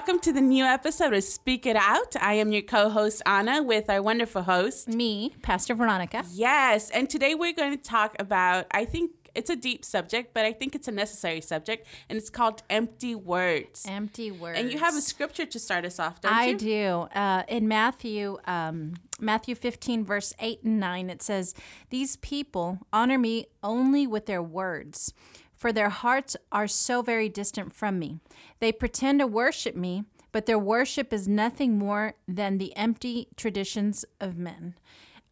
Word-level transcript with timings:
welcome 0.00 0.18
to 0.18 0.32
the 0.32 0.40
new 0.40 0.64
episode 0.64 1.12
of 1.12 1.22
Speak 1.22 1.66
It 1.66 1.76
Out. 1.76 2.16
I 2.18 2.32
am 2.32 2.52
your 2.52 2.62
co 2.62 2.88
host, 2.88 3.20
Anna, 3.26 3.62
with 3.62 3.90
our 3.90 4.00
wonderful 4.00 4.40
host, 4.40 4.88
me, 4.88 5.34
Pastor 5.42 5.74
Veronica. 5.74 6.24
Yes, 6.32 6.88
and 6.88 7.10
today 7.10 7.34
we're 7.34 7.52
going 7.52 7.72
to 7.72 7.82
talk 7.82 8.16
about, 8.18 8.64
I 8.70 8.86
think 8.86 9.10
it's 9.34 9.50
a 9.50 9.56
deep 9.56 9.84
subject, 9.84 10.32
but 10.32 10.46
I 10.46 10.54
think 10.54 10.74
it's 10.74 10.88
a 10.88 10.90
necessary 10.90 11.42
subject, 11.42 11.86
and 12.08 12.16
it's 12.16 12.30
called 12.30 12.62
empty 12.70 13.14
words. 13.14 13.84
Empty 13.86 14.30
words. 14.30 14.58
And 14.58 14.72
you 14.72 14.78
have 14.78 14.96
a 14.96 15.02
scripture 15.02 15.44
to 15.44 15.58
start 15.58 15.84
us 15.84 15.98
off, 15.98 16.22
don't 16.22 16.32
I 16.32 16.46
you? 16.46 16.56
do. 16.56 16.86
Uh, 17.14 17.42
in 17.46 17.68
Matthew, 17.68 18.38
um, 18.46 18.94
Matthew 19.20 19.54
15, 19.54 20.06
verse 20.06 20.32
8 20.40 20.62
and 20.62 20.80
9, 20.80 21.10
it 21.10 21.20
says, 21.20 21.54
These 21.90 22.16
people 22.16 22.78
honor 22.90 23.18
me 23.18 23.48
only 23.62 24.06
with 24.06 24.24
their 24.24 24.42
words, 24.42 25.12
for 25.60 25.72
their 25.74 25.90
hearts 25.90 26.36
are 26.50 26.66
so 26.66 27.02
very 27.02 27.28
distant 27.28 27.74
from 27.74 27.98
me. 27.98 28.18
They 28.60 28.72
pretend 28.72 29.18
to 29.20 29.26
worship 29.26 29.76
me, 29.76 30.04
but 30.32 30.46
their 30.46 30.58
worship 30.58 31.12
is 31.12 31.28
nothing 31.28 31.76
more 31.76 32.14
than 32.26 32.56
the 32.56 32.74
empty 32.76 33.28
traditions 33.36 34.06
of 34.20 34.38
men. 34.38 34.74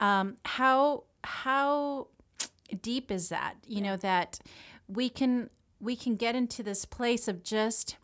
Um, 0.01 0.37
how 0.45 1.05
how 1.25 2.09
deep 2.83 3.11
is 3.11 3.31
that? 3.31 3.55
You 3.67 3.81
know 3.81 3.97
that 3.97 4.39
we 4.87 5.09
can 5.09 5.49
we 5.81 5.97
can 5.97 6.15
get 6.17 6.35
into 6.37 6.63
this 6.63 6.85
place 6.85 7.27
of 7.27 7.43
just 7.43 7.97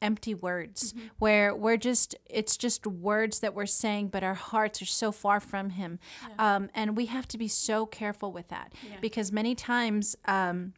empty 0.00 0.32
words 0.34 0.92
Mm-hmm. 0.92 1.06
where 1.18 1.54
we're 1.54 1.76
just 1.76 2.14
it's 2.30 2.56
just 2.56 2.86
words 2.86 3.40
that 3.40 3.52
we're 3.52 3.66
saying 3.66 4.08
but 4.08 4.22
our 4.22 4.34
hearts 4.34 4.80
are 4.80 4.84
so 5.02 5.10
far 5.10 5.40
from 5.40 5.70
him 5.70 5.98
um, 6.38 6.70
and 6.72 6.96
we 6.96 7.06
have 7.06 7.26
to 7.28 7.36
be 7.36 7.48
so 7.48 7.84
careful 7.84 8.30
with 8.30 8.46
that 8.48 8.72
because 9.00 9.32
many 9.32 9.56
times 9.56 10.14
um, 10.26 10.72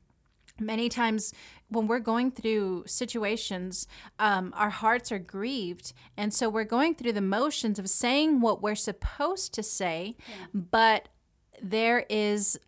many 0.60 0.88
times 0.88 1.32
when 1.68 1.86
we're 1.86 1.98
going 1.98 2.30
through 2.30 2.84
situations 2.86 3.86
um, 4.18 4.52
our 4.56 4.70
hearts 4.70 5.10
are 5.12 5.18
grieved. 5.18 5.92
And 6.16 6.32
so 6.34 6.48
we're 6.48 6.64
going 6.64 6.94
through 6.94 7.12
the 7.12 7.20
motions 7.20 7.78
of 7.78 7.88
saying 7.88 8.40
what 8.40 8.62
we're 8.62 8.74
supposed 8.74 9.54
to 9.54 9.62
say 9.62 10.16
but 10.54 11.08
there 11.62 12.06
is 12.08 12.58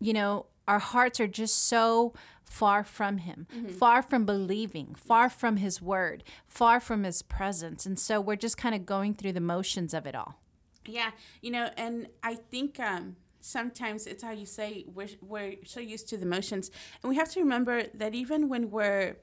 you 0.00 0.12
know 0.12 0.46
our 0.68 0.78
hearts 0.78 1.18
are 1.20 1.26
just 1.26 1.64
so 1.66 2.14
far 2.44 2.82
from 2.84 3.18
him 3.18 3.46
far 3.78 4.02
from 4.02 4.24
believing 4.24 4.94
far 4.94 5.28
from 5.28 5.56
his 5.56 5.80
word 5.80 6.22
far 6.48 6.80
from 6.80 7.04
his 7.04 7.22
presence. 7.22 7.86
And 7.86 7.98
so 7.98 8.20
we're 8.20 8.36
just 8.36 8.56
kind 8.56 8.74
of 8.74 8.84
going 8.84 9.14
through 9.14 9.32
the 9.32 9.40
motions 9.40 9.94
of 9.94 10.06
it 10.06 10.14
all. 10.14 10.40
Yeah, 10.86 11.10
you 11.42 11.50
know, 11.50 11.70
and 11.76 12.08
I 12.22 12.34
think 12.34 12.80
um, 12.80 13.16
sometimes 13.40 14.06
it's 14.06 14.22
how 14.22 14.32
you 14.32 14.46
say 14.46 14.84
we're, 14.86 15.08
we're 15.20 15.54
so 15.64 15.80
used 15.80 16.08
to 16.08 16.16
the 16.16 16.26
motions. 16.26 16.70
And 17.02 17.10
we 17.10 17.16
have 17.16 17.30
to 17.32 17.40
remember 17.40 17.84
that 17.94 18.14
even 18.14 18.48
when 18.48 18.70
we're, 18.70 19.16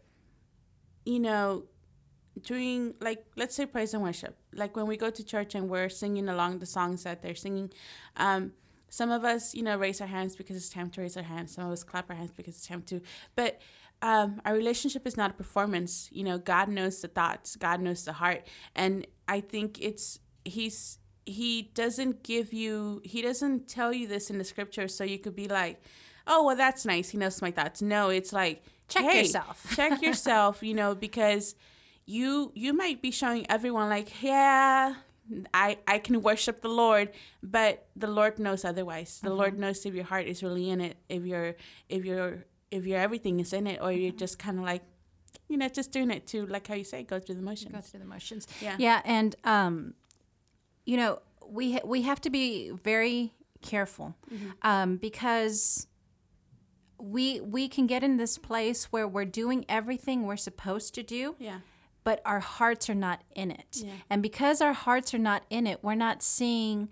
you 1.06 1.20
know, 1.20 1.66
doing, 2.42 2.94
like, 3.00 3.26
let's 3.36 3.56
say 3.56 3.66
praise 3.66 3.94
and 3.94 4.04
worship, 4.04 4.38
like 4.54 4.76
when 4.76 4.88
we 4.88 4.98
go 4.98 5.10
to 5.10 5.24
church 5.24 5.56
and 5.56 5.70
we're 5.70 5.90
singing 5.90 6.30
along 6.30 6.60
the 6.60 6.66
songs 6.66 7.04
that 7.04 7.22
they're 7.22 7.36
singing, 7.36 7.72
um, 8.18 8.52
some 8.90 9.12
of 9.12 9.24
us, 9.24 9.54
you 9.54 9.64
know, 9.64 9.78
raise 9.78 10.02
our 10.02 10.08
hands 10.08 10.36
because 10.36 10.56
it's 10.56 10.70
time 10.70 10.90
to 10.92 11.02
raise 11.02 11.18
our 11.18 11.24
hands. 11.24 11.54
Some 11.54 11.66
of 11.66 11.72
us 11.72 11.84
clap 11.84 12.10
our 12.10 12.16
hands 12.16 12.32
because 12.32 12.56
it's 12.56 12.68
time 12.68 12.82
to. 12.84 13.02
But 13.36 13.60
um, 14.02 14.42
our 14.46 14.54
relationship 14.54 15.06
is 15.06 15.18
not 15.18 15.32
a 15.32 15.34
performance. 15.34 16.10
You 16.12 16.24
know, 16.24 16.38
God 16.38 16.70
knows 16.70 17.02
the 17.02 17.08
thoughts, 17.08 17.56
God 17.56 17.82
knows 17.82 18.06
the 18.06 18.14
heart. 18.14 18.48
And 18.76 19.06
I 19.28 19.42
think 19.42 19.82
it's, 19.82 20.20
He's, 20.46 21.00
he 21.28 21.70
doesn't 21.74 22.24
give 22.24 22.54
you 22.54 23.02
he 23.04 23.22
doesn't 23.22 23.68
tell 23.68 23.92
you 23.94 24.08
this 24.08 24.30
in 24.30 24.38
the 24.38 24.44
scripture 24.44 24.88
so 24.88 25.04
you 25.04 25.20
could 25.20 25.36
be 25.36 25.48
like 25.48 25.82
oh 26.26 26.44
well 26.46 26.56
that's 26.56 26.86
nice 26.86 27.10
he 27.10 27.18
knows 27.18 27.42
my 27.42 27.52
thoughts 27.52 27.82
no 27.82 28.10
it's 28.10 28.32
like 28.34 28.64
Check 28.88 29.04
hey, 29.04 29.18
yourself. 29.20 29.66
check 29.76 30.02
yourself 30.02 30.64
you 30.64 30.74
know 30.74 30.96
because 30.96 31.56
you 32.06 32.52
you 32.56 32.72
might 32.74 33.02
be 33.02 33.12
showing 33.12 33.46
everyone 33.52 33.90
like 33.90 34.24
yeah 34.24 34.96
I, 35.54 35.78
I 35.86 36.00
can 36.00 36.22
worship 36.22 36.62
the 36.62 36.70
Lord, 36.70 37.12
but 37.44 37.86
the 37.98 38.08
Lord 38.08 38.40
knows 38.40 38.64
otherwise. 38.64 39.20
The 39.22 39.34
Lord 39.34 39.60
knows 39.60 39.86
if 39.86 39.94
your 39.94 40.06
heart 40.06 40.26
is 40.26 40.42
really 40.42 40.70
in 40.70 40.80
it, 40.80 40.96
if 41.10 41.26
your 41.26 41.56
if 41.90 42.06
your 42.06 42.46
if 42.72 42.86
your 42.86 42.98
everything 42.98 43.42
is 43.42 43.52
in 43.52 43.68
it, 43.68 43.80
or 43.82 43.92
you're 43.92 44.14
just 44.14 44.40
kind 44.40 44.58
of 44.58 44.64
like, 44.64 44.84
you 45.50 45.58
know, 45.58 45.68
just 45.68 45.92
doing 45.92 46.12
it 46.12 46.28
to 46.28 46.46
like 46.46 46.66
how 46.68 46.76
you 46.76 46.86
say, 46.86 47.04
go 47.04 47.20
through 47.20 47.36
the 47.36 47.42
motions. 47.42 47.74
go 47.74 47.82
through 47.82 48.00
the 48.00 48.06
motions 48.06 48.48
Yeah. 48.62 48.78
yeah 48.80 49.02
and 49.04 49.36
um 49.44 49.96
you 50.88 50.98
know 50.98 51.20
we 51.60 51.66
ha- 51.74 51.86
we 51.94 52.00
have 52.10 52.20
to 52.22 52.30
be 52.30 52.72
very 52.84 53.34
careful 53.62 54.16
um, 54.64 54.98
because 54.98 55.88
we 57.00 57.40
we 57.42 57.68
can 57.68 57.86
get 57.88 58.04
in 58.04 58.18
this 58.18 58.38
place 58.38 58.86
where 58.86 59.08
we're 59.08 59.26
doing 59.44 59.66
everything 59.70 60.26
we're 60.26 60.36
supposed 60.38 60.96
to 60.96 61.04
do 61.04 61.36
Yeah. 61.40 61.60
but 62.04 62.22
our 62.26 62.40
hearts 62.40 62.90
are 62.90 62.96
not 63.08 63.20
in 63.36 63.52
it. 63.52 63.72
Yeah. 63.84 63.92
And 64.10 64.24
because 64.24 64.62
our 64.62 64.74
hearts 64.74 65.14
are 65.14 65.20
not 65.32 65.44
in 65.50 65.68
it, 65.68 65.80
we're 65.84 65.96
not 66.08 66.24
seeing 66.24 66.90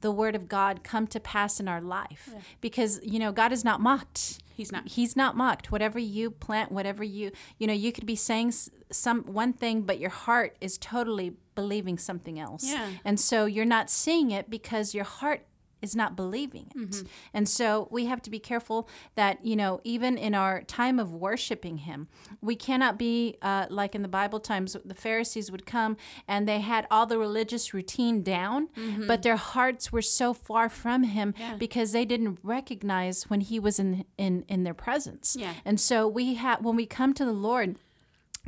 the 0.00 0.10
word 0.12 0.34
of 0.36 0.48
God 0.48 0.82
come 0.84 1.06
to 1.08 1.20
pass 1.20 1.58
in 1.60 1.68
our 1.68 1.80
life. 1.80 2.34
Because, 2.60 3.00
you 3.04 3.18
know, 3.20 3.30
God 3.32 3.52
is 3.52 3.64
not 3.64 3.80
mocked. 3.80 4.41
He's 4.54 4.72
not. 4.72 4.88
He's 4.88 5.16
not 5.16 5.36
mocked. 5.36 5.72
Whatever 5.72 5.98
you 5.98 6.30
plant, 6.30 6.72
whatever 6.72 7.02
you, 7.04 7.32
you 7.58 7.66
know, 7.66 7.72
you 7.72 7.92
could 7.92 8.06
be 8.06 8.16
saying 8.16 8.52
some 8.90 9.22
one 9.24 9.52
thing, 9.52 9.82
but 9.82 9.98
your 9.98 10.10
heart 10.10 10.56
is 10.60 10.78
totally 10.78 11.34
believing 11.54 11.98
something 11.98 12.38
else. 12.38 12.64
Yeah. 12.64 12.88
And 13.04 13.18
so 13.18 13.46
you're 13.46 13.64
not 13.64 13.90
seeing 13.90 14.30
it 14.30 14.50
because 14.50 14.94
your 14.94 15.04
heart 15.04 15.46
is 15.82 15.96
not 15.96 16.16
believing 16.16 16.66
it. 16.70 16.76
Mm-hmm. 16.78 17.06
And 17.34 17.48
so 17.48 17.88
we 17.90 18.06
have 18.06 18.22
to 18.22 18.30
be 18.30 18.38
careful 18.38 18.88
that, 19.16 19.44
you 19.44 19.56
know, 19.56 19.80
even 19.84 20.16
in 20.16 20.34
our 20.34 20.62
time 20.62 20.98
of 20.98 21.12
worshiping 21.12 21.78
Him, 21.78 22.08
we 22.40 22.56
cannot 22.56 22.98
be 22.98 23.36
uh, 23.42 23.66
like 23.68 23.94
in 23.94 24.02
the 24.02 24.08
Bible 24.08 24.40
times, 24.40 24.76
the 24.84 24.94
Pharisees 24.94 25.50
would 25.50 25.66
come 25.66 25.96
and 26.28 26.48
they 26.48 26.60
had 26.60 26.86
all 26.90 27.06
the 27.06 27.18
religious 27.18 27.74
routine 27.74 28.22
down, 28.22 28.68
but 29.06 29.22
their 29.22 29.36
hearts 29.36 29.92
were 29.92 30.02
so 30.02 30.32
far 30.32 30.68
from 30.68 31.02
Him 31.04 31.22
Mm-hmm. 31.32 31.42
Yeah. 31.42 31.56
because 31.56 31.92
they 31.92 32.04
didn't 32.04 32.38
recognize 32.42 33.24
when 33.30 33.40
He 33.40 33.58
was 33.58 33.78
in, 33.78 34.04
in, 34.18 34.44
in 34.48 34.64
their 34.64 34.74
presence. 34.74 35.36
Yeah. 35.38 35.54
And 35.64 35.80
so 35.80 36.06
we 36.08 36.34
have, 36.34 36.64
when 36.64 36.76
we 36.76 36.86
come 36.86 37.14
to 37.14 37.24
the 37.24 37.32
Lord, 37.32 37.76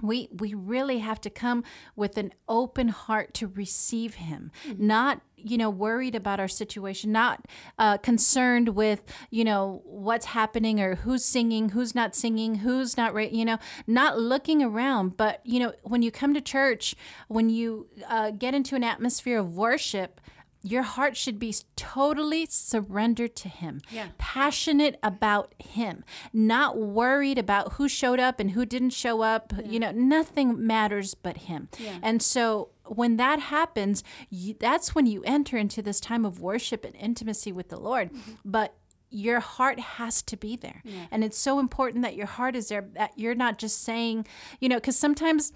we 0.02 0.28
we 0.32 0.54
really 0.54 0.98
have 0.98 1.20
to 1.20 1.30
come 1.30 1.62
with 1.94 2.18
an 2.18 2.32
open 2.48 2.88
heart 2.88 3.32
to 3.34 3.46
receive 3.46 4.14
him 4.14 4.50
not 4.76 5.20
you 5.44 5.59
know 5.59 5.71
worried 5.71 6.15
about 6.15 6.41
our 6.41 6.49
situation 6.49 7.12
not 7.12 7.47
uh, 7.78 7.99
concerned 7.99 8.71
with 8.71 9.03
you 9.31 9.44
know 9.44 9.82
what's 9.84 10.27
happening 10.27 10.81
or 10.81 10.97
who's 10.97 11.25
singing 11.25 11.71
who's 11.71 11.94
not 11.94 12.15
singing 12.15 12.56
who's 12.56 12.97
not 12.97 13.15
right 13.15 13.32
you 13.32 13.44
know 13.44 13.59
not 13.87 14.19
looking 14.19 14.62
around. 14.62 15.16
But 15.16 15.41
you 15.44 15.60
know 15.60 15.72
when 15.82 16.03
you 16.03 16.10
come 16.10 16.34
to 16.34 16.41
church 16.41 16.94
when 17.28 17.50
you 17.50 17.88
uh, 18.09 18.31
get 18.31 18.55
into 18.55 18.75
an 18.77 18.84
atmosphere 18.84 19.38
of 19.38 19.56
worship 19.56 20.21
your 20.66 20.82
heart 20.82 21.15
should 21.15 21.38
be 21.38 21.55
totally 21.76 22.47
surrendered 22.49 23.37
to 23.37 23.50
him. 23.50 23.82
Yeah. 23.91 24.06
passionate 24.16 24.99
about 25.03 25.53
him. 25.59 26.05
Not 26.32 26.78
worried 26.78 27.37
about 27.37 27.75
who 27.75 27.87
showed 27.87 28.19
up 28.19 28.41
and 28.41 28.53
who 28.53 28.65
didn't 28.65 28.91
show 28.91 29.21
up. 29.21 29.53
You 29.62 29.78
know 29.78 29.93
nothing 29.93 30.66
matters 30.66 31.12
but 31.12 31.37
him. 31.37 31.69
Yeah. 31.78 31.99
and 32.03 32.22
so 32.22 32.71
when 32.86 33.16
that 33.16 33.40
happens 33.40 34.02
you, 34.30 34.54
that's 34.58 34.94
when 34.94 35.06
you 35.06 35.22
enter 35.24 35.56
into 35.56 35.82
this 35.82 36.00
time 36.00 36.24
of 36.24 36.40
worship 36.40 36.84
and 36.84 36.94
intimacy 36.96 37.52
with 37.52 37.68
the 37.68 37.78
lord. 37.78 38.12
Mm-hmm. 38.12 38.32
But 38.44 38.74
your 39.10 39.40
heart 39.40 39.78
has 39.78 40.22
to 40.22 40.36
be 40.36 40.56
there. 40.56 40.82
And 41.12 41.22
it's 41.22 41.38
so 41.38 41.60
important 41.60 42.02
that 42.02 42.16
your 42.16 42.26
heart 42.26 42.56
is 42.56 42.68
there 42.68 42.84
that 42.94 43.12
you're 43.16 43.36
not 43.36 43.58
just 43.58 43.82
saying 43.82 44.26
you 44.60 44.69
know 44.69 44.76
because 44.76 44.98
sometimes 44.98 45.52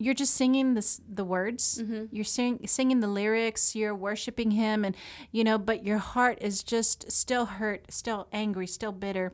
you're 0.00 0.14
just 0.14 0.34
singing 0.34 0.74
this 0.74 1.00
the 1.06 1.24
words. 1.24 1.78
Mm-hmm. 1.80 2.06
You're 2.10 2.24
sing, 2.24 2.66
singing 2.66 3.00
the 3.00 3.06
lyrics 3.06 3.76
you're 3.76 3.94
worshiping 3.94 4.50
him 4.52 4.84
and 4.84 4.96
you 5.30 5.44
know 5.44 5.58
but 5.58 5.84
your 5.84 5.98
heart 5.98 6.38
is 6.40 6.62
just 6.62 7.12
still 7.12 7.44
hurt 7.44 7.84
still 7.92 8.26
angry 8.32 8.66
still 8.66 8.92
bitter. 8.92 9.32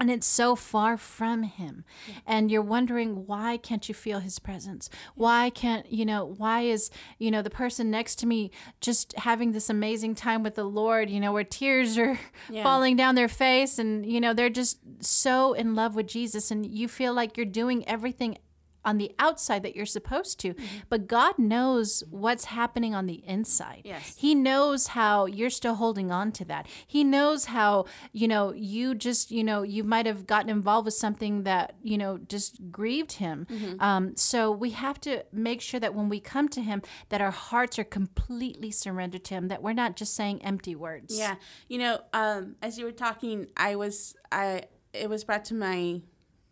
And 0.00 0.10
it's 0.12 0.28
so 0.28 0.54
far 0.54 0.96
from 0.96 1.42
him. 1.42 1.84
And 2.24 2.50
you're 2.52 2.62
wondering 2.62 3.26
why 3.26 3.56
can't 3.56 3.88
you 3.88 3.94
feel 3.94 4.20
his 4.20 4.38
presence? 4.38 4.88
Why 5.14 5.50
can't 5.50 5.90
you 5.92 6.04
know 6.06 6.24
why 6.24 6.62
is 6.62 6.90
you 7.18 7.30
know 7.30 7.42
the 7.42 7.50
person 7.50 7.90
next 7.90 8.16
to 8.20 8.26
me 8.26 8.50
just 8.80 9.12
having 9.18 9.52
this 9.52 9.68
amazing 9.68 10.14
time 10.14 10.42
with 10.42 10.54
the 10.54 10.64
lord 10.64 11.10
you 11.10 11.20
know 11.20 11.32
where 11.32 11.44
tears 11.44 11.98
are 11.98 12.18
Yeah. 12.50 12.62
falling 12.62 12.96
down 12.96 13.14
their 13.14 13.28
face 13.28 13.78
and 13.78 14.06
you 14.06 14.20
know 14.20 14.32
they're 14.32 14.48
just 14.48 14.78
so 15.00 15.52
in 15.52 15.74
love 15.74 15.94
with 15.94 16.06
jesus 16.06 16.50
and 16.50 16.64
you 16.64 16.88
feel 16.88 17.12
like 17.12 17.36
you're 17.36 17.44
doing 17.62 17.86
everything 17.88 18.38
on 18.84 18.98
the 18.98 19.12
outside 19.18 19.62
that 19.62 19.76
you're 19.76 19.86
supposed 19.86 20.38
to, 20.40 20.54
but 20.88 21.06
God 21.06 21.38
knows 21.38 22.02
what's 22.10 22.46
happening 22.46 22.94
on 22.94 23.06
the 23.06 23.22
inside. 23.26 23.82
Yes. 23.84 24.14
He 24.16 24.34
knows 24.34 24.88
how 24.88 25.26
you're 25.26 25.50
still 25.50 25.74
holding 25.74 26.10
on 26.10 26.32
to 26.32 26.44
that. 26.46 26.66
He 26.86 27.04
knows 27.04 27.46
how, 27.46 27.86
you 28.12 28.28
know, 28.28 28.52
you 28.52 28.94
just, 28.94 29.30
you 29.30 29.44
know, 29.44 29.62
you 29.62 29.84
might 29.84 30.06
have 30.06 30.26
gotten 30.26 30.50
involved 30.50 30.86
with 30.86 30.94
something 30.94 31.42
that, 31.42 31.74
you 31.82 31.98
know, 31.98 32.18
just 32.18 32.70
grieved 32.70 33.12
him. 33.12 33.46
Um, 33.80 34.16
so 34.16 34.50
we 34.50 34.70
have 34.70 35.00
to 35.02 35.24
make 35.32 35.60
sure 35.60 35.80
that 35.80 35.94
when 35.94 36.08
we 36.08 36.20
come 36.20 36.48
to 36.50 36.62
him, 36.62 36.82
that 37.08 37.20
our 37.20 37.30
hearts 37.30 37.78
are 37.78 37.84
completely 37.84 38.70
surrendered 38.70 39.24
to 39.24 39.34
him, 39.34 39.48
that 39.48 39.62
we're 39.62 39.72
not 39.72 39.96
just 39.96 40.14
saying 40.14 40.42
empty 40.42 40.74
words. 40.74 41.18
Yeah, 41.18 41.36
you 41.68 41.78
know, 41.78 42.00
um, 42.12 42.56
as 42.62 42.78
you 42.78 42.84
were 42.84 42.92
talking, 42.92 43.48
I 43.56 43.76
was 43.76 44.14
I 44.32 44.62
it 44.92 45.08
was 45.10 45.24
brought 45.24 45.44
to 45.46 45.54
my 45.54 46.00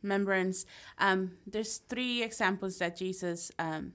remembrance, 0.07 0.65
um, 0.99 1.33
there's 1.47 1.79
three 1.79 2.23
examples 2.23 2.79
that 2.79 2.97
Jesus. 2.97 3.51
Um, 3.59 3.93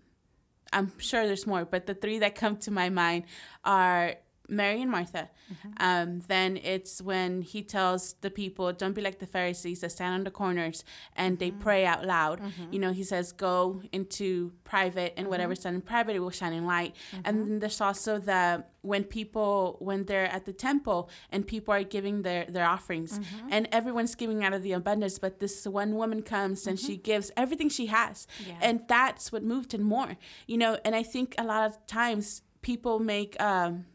I'm 0.74 0.92
sure 1.00 1.26
there's 1.26 1.48
more, 1.48 1.66
but 1.66 1.86
the 1.86 1.94
three 1.94 2.20
that 2.20 2.36
come 2.36 2.56
to 2.58 2.72
my 2.72 2.90
mind 2.90 3.24
are 3.66 4.16
Mary 4.52 4.82
and 4.82 4.92
Martha. 4.92 5.30
Mm-hmm. 5.52 5.70
Um, 5.78 6.20
then 6.28 6.58
it's 6.58 7.02
when 7.02 7.42
he 7.42 7.64
tells 7.64 8.14
the 8.22 8.30
people, 8.30 8.72
"Don't 8.74 8.94
be 8.94 9.02
like 9.02 9.20
the 9.20 9.26
Pharisees 9.26 9.80
that 9.80 9.92
stand 9.92 10.14
on 10.14 10.24
the 10.24 10.32
corners 10.32 10.84
and 11.16 11.40
mm-hmm. 11.40 11.40
they 11.40 11.52
pray 11.52 11.86
out 11.86 12.06
loud." 12.06 12.42
Mm-hmm. 12.42 12.74
You 12.74 12.80
know, 12.80 12.92
he 12.92 13.04
says, 13.04 13.32
"Go 13.32 13.82
into 13.92 14.52
private, 14.64 15.14
and 15.18 15.28
whatever's 15.28 15.60
mm-hmm. 15.60 15.70
done 15.70 15.76
in 15.76 15.82
private, 15.82 16.16
it 16.16 16.20
will 16.20 16.30
shine 16.30 16.54
in 16.54 16.66
light." 16.66 16.96
And 17.14 17.38
mm-hmm. 17.38 17.50
then 17.50 17.60
there's 17.60 17.82
also 17.82 18.20
the 18.20 18.66
when 18.82 19.04
people 19.04 19.78
when 19.80 20.06
they're 20.06 20.26
at 20.26 20.46
the 20.46 20.54
temple 20.54 21.10
and 21.32 21.46
people 21.46 21.74
are 21.74 21.84
giving 21.84 22.24
their 22.24 22.46
their 22.46 22.66
offerings, 22.66 23.18
mm-hmm. 23.18 23.48
and 23.52 23.68
everyone's 23.72 24.16
giving 24.16 24.44
out 24.44 24.54
of 24.54 24.64
the 24.64 24.74
abundance, 24.74 25.18
but 25.18 25.40
this 25.40 25.66
one 25.66 25.96
woman 25.96 26.22
comes 26.22 26.68
and 26.68 26.78
she 26.80 26.98
gives 26.98 27.32
everything 27.38 27.70
she 27.70 27.86
has, 27.86 28.28
yeah. 28.46 28.56
and 28.62 28.82
that's 28.88 29.32
what 29.32 29.44
moved 29.44 29.74
him 29.74 29.82
more. 29.82 30.18
You 30.46 30.58
know, 30.58 30.78
and 30.84 30.94
I 30.94 31.04
think 31.04 31.36
a 31.38 31.44
lot 31.44 31.66
of 31.70 31.88
times 31.88 32.42
people 32.62 33.00
make 33.00 33.40
um, 33.42 33.86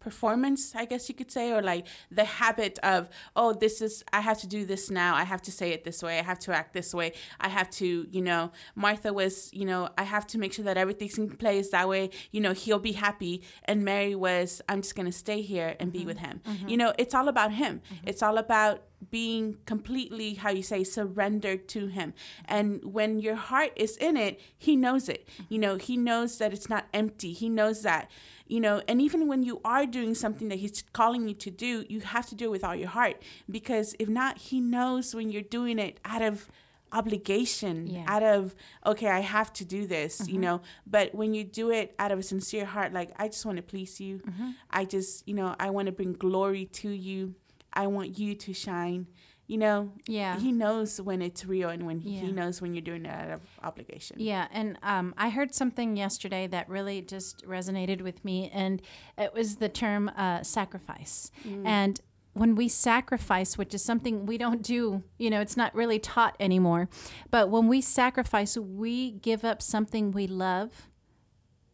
performance 0.00 0.74
i 0.74 0.84
guess 0.84 1.08
you 1.08 1.14
could 1.14 1.30
say 1.30 1.52
or 1.52 1.62
like 1.62 1.86
the 2.10 2.24
habit 2.24 2.78
of 2.82 3.08
oh 3.36 3.52
this 3.52 3.82
is 3.82 4.02
i 4.12 4.20
have 4.20 4.38
to 4.40 4.46
do 4.46 4.64
this 4.64 4.90
now 4.90 5.14
i 5.14 5.24
have 5.24 5.42
to 5.42 5.52
say 5.52 5.72
it 5.72 5.84
this 5.84 6.02
way 6.02 6.18
i 6.18 6.22
have 6.22 6.38
to 6.38 6.52
act 6.52 6.72
this 6.72 6.94
way 6.94 7.12
i 7.38 7.48
have 7.48 7.68
to 7.70 8.06
you 8.10 8.22
know 8.22 8.50
martha 8.74 9.12
was 9.12 9.52
you 9.52 9.64
know 9.64 9.88
i 9.98 10.02
have 10.02 10.26
to 10.26 10.38
make 10.38 10.52
sure 10.52 10.64
that 10.64 10.78
everything's 10.78 11.18
in 11.18 11.30
place 11.30 11.70
that 11.70 11.86
way 11.88 12.08
you 12.32 12.40
know 12.40 12.52
he'll 12.52 12.78
be 12.78 12.92
happy 12.92 13.42
and 13.64 13.84
mary 13.84 14.14
was 14.14 14.62
i'm 14.68 14.80
just 14.80 14.96
going 14.96 15.06
to 15.06 15.12
stay 15.12 15.42
here 15.42 15.76
and 15.78 15.92
mm-hmm. 15.92 16.00
be 16.00 16.06
with 16.06 16.18
him 16.18 16.40
mm-hmm. 16.44 16.68
you 16.68 16.76
know 16.76 16.92
it's 16.98 17.14
all 17.14 17.28
about 17.28 17.52
him 17.52 17.82
mm-hmm. 17.92 18.08
it's 18.08 18.22
all 18.22 18.38
about 18.38 18.82
being 19.10 19.56
completely 19.64 20.34
how 20.34 20.50
you 20.50 20.62
say 20.62 20.84
surrendered 20.84 21.66
to 21.68 21.86
him 21.86 22.12
and 22.44 22.84
when 22.84 23.18
your 23.18 23.34
heart 23.34 23.72
is 23.76 23.96
in 23.96 24.16
it 24.16 24.38
he 24.58 24.76
knows 24.76 25.08
it 25.08 25.26
you 25.48 25.58
know 25.58 25.76
he 25.76 25.96
knows 25.96 26.36
that 26.38 26.52
it's 26.52 26.68
not 26.68 26.86
empty 26.92 27.32
he 27.32 27.48
knows 27.48 27.82
that 27.82 28.10
you 28.50 28.60
know 28.60 28.82
and 28.88 29.00
even 29.00 29.28
when 29.28 29.42
you 29.42 29.60
are 29.64 29.86
doing 29.86 30.14
something 30.14 30.48
that 30.48 30.58
he's 30.58 30.82
calling 30.92 31.28
you 31.28 31.34
to 31.34 31.50
do 31.50 31.84
you 31.88 32.00
have 32.00 32.28
to 32.28 32.34
do 32.34 32.46
it 32.46 32.50
with 32.50 32.64
all 32.64 32.74
your 32.74 32.88
heart 32.88 33.22
because 33.48 33.94
if 33.98 34.08
not 34.08 34.38
he 34.38 34.60
knows 34.60 35.14
when 35.14 35.30
you're 35.30 35.42
doing 35.42 35.78
it 35.78 35.98
out 36.04 36.22
of 36.22 36.48
obligation 36.92 37.86
yeah. 37.86 38.04
out 38.08 38.22
of 38.22 38.54
okay 38.84 39.08
i 39.08 39.20
have 39.20 39.52
to 39.52 39.64
do 39.64 39.86
this 39.86 40.20
mm-hmm. 40.20 40.32
you 40.32 40.38
know 40.40 40.60
but 40.86 41.14
when 41.14 41.32
you 41.32 41.44
do 41.44 41.70
it 41.70 41.94
out 42.00 42.10
of 42.10 42.18
a 42.18 42.22
sincere 42.22 42.64
heart 42.64 42.92
like 42.92 43.12
i 43.16 43.28
just 43.28 43.46
want 43.46 43.56
to 43.56 43.62
please 43.62 44.00
you 44.00 44.18
mm-hmm. 44.18 44.50
i 44.70 44.84
just 44.84 45.26
you 45.28 45.34
know 45.34 45.54
i 45.60 45.70
want 45.70 45.86
to 45.86 45.92
bring 45.92 46.12
glory 46.12 46.64
to 46.64 46.90
you 46.90 47.32
i 47.72 47.86
want 47.86 48.18
you 48.18 48.34
to 48.34 48.52
shine 48.52 49.06
you 49.50 49.58
know 49.58 49.90
yeah 50.06 50.38
he 50.38 50.52
knows 50.52 51.00
when 51.00 51.20
it's 51.20 51.44
real 51.44 51.70
and 51.70 51.84
when 51.84 52.00
yeah. 52.02 52.20
he 52.20 52.30
knows 52.30 52.62
when 52.62 52.72
you're 52.72 52.80
doing 52.80 53.04
it 53.04 53.10
out 53.10 53.30
of 53.32 53.40
obligation 53.64 54.16
yeah 54.20 54.46
and 54.52 54.78
um, 54.84 55.12
i 55.18 55.28
heard 55.28 55.52
something 55.52 55.96
yesterday 55.96 56.46
that 56.46 56.68
really 56.68 57.02
just 57.02 57.44
resonated 57.44 58.00
with 58.00 58.24
me 58.24 58.48
and 58.54 58.80
it 59.18 59.34
was 59.34 59.56
the 59.56 59.68
term 59.68 60.08
uh, 60.16 60.40
sacrifice 60.44 61.32
mm. 61.44 61.66
and 61.66 62.00
when 62.32 62.54
we 62.54 62.68
sacrifice, 62.68 63.58
which 63.58 63.74
is 63.74 63.82
something 63.82 64.24
we 64.24 64.38
don't 64.38 64.62
do, 64.62 65.02
you 65.18 65.28
know, 65.28 65.40
it's 65.40 65.56
not 65.56 65.74
really 65.74 65.98
taught 65.98 66.36
anymore. 66.38 66.88
But 67.28 67.50
when 67.50 67.66
we 67.66 67.80
sacrifice, 67.80 68.56
we 68.56 69.10
give 69.10 69.44
up 69.44 69.60
something 69.60 70.12
we 70.12 70.28
love 70.28 70.88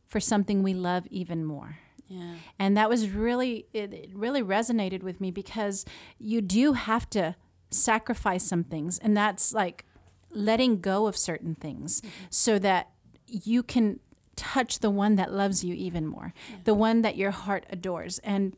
for 0.06 0.19
something 0.19 0.62
we 0.62 0.73
love 0.73 1.06
even 1.11 1.44
more. 1.44 1.76
Yeah. 2.08 2.37
And 2.58 2.75
that 2.75 2.88
was 2.88 3.11
really, 3.11 3.67
it, 3.75 3.93
it 3.93 4.11
really 4.14 4.43
resonated 4.43 5.02
with 5.02 5.20
me 5.20 5.31
because 5.31 5.84
you 6.19 6.40
do 6.40 6.73
have 6.73 7.08
to 7.11 7.37
sacrifice 7.70 8.44
some 8.44 8.64
things 8.64 8.98
and 8.98 9.16
that's 9.16 9.52
like 9.52 9.84
letting 10.30 10.80
go 10.80 11.06
of 11.06 11.16
certain 11.16 11.54
things 11.54 12.00
mm-hmm. 12.00 12.10
so 12.30 12.58
that 12.58 12.90
you 13.26 13.62
can 13.62 14.00
touch 14.36 14.80
the 14.80 14.90
one 14.90 15.16
that 15.16 15.32
loves 15.32 15.64
you 15.64 15.74
even 15.74 16.06
more 16.06 16.34
yeah. 16.50 16.56
the 16.64 16.74
one 16.74 17.02
that 17.02 17.16
your 17.16 17.30
heart 17.30 17.64
adores 17.70 18.18
and 18.20 18.54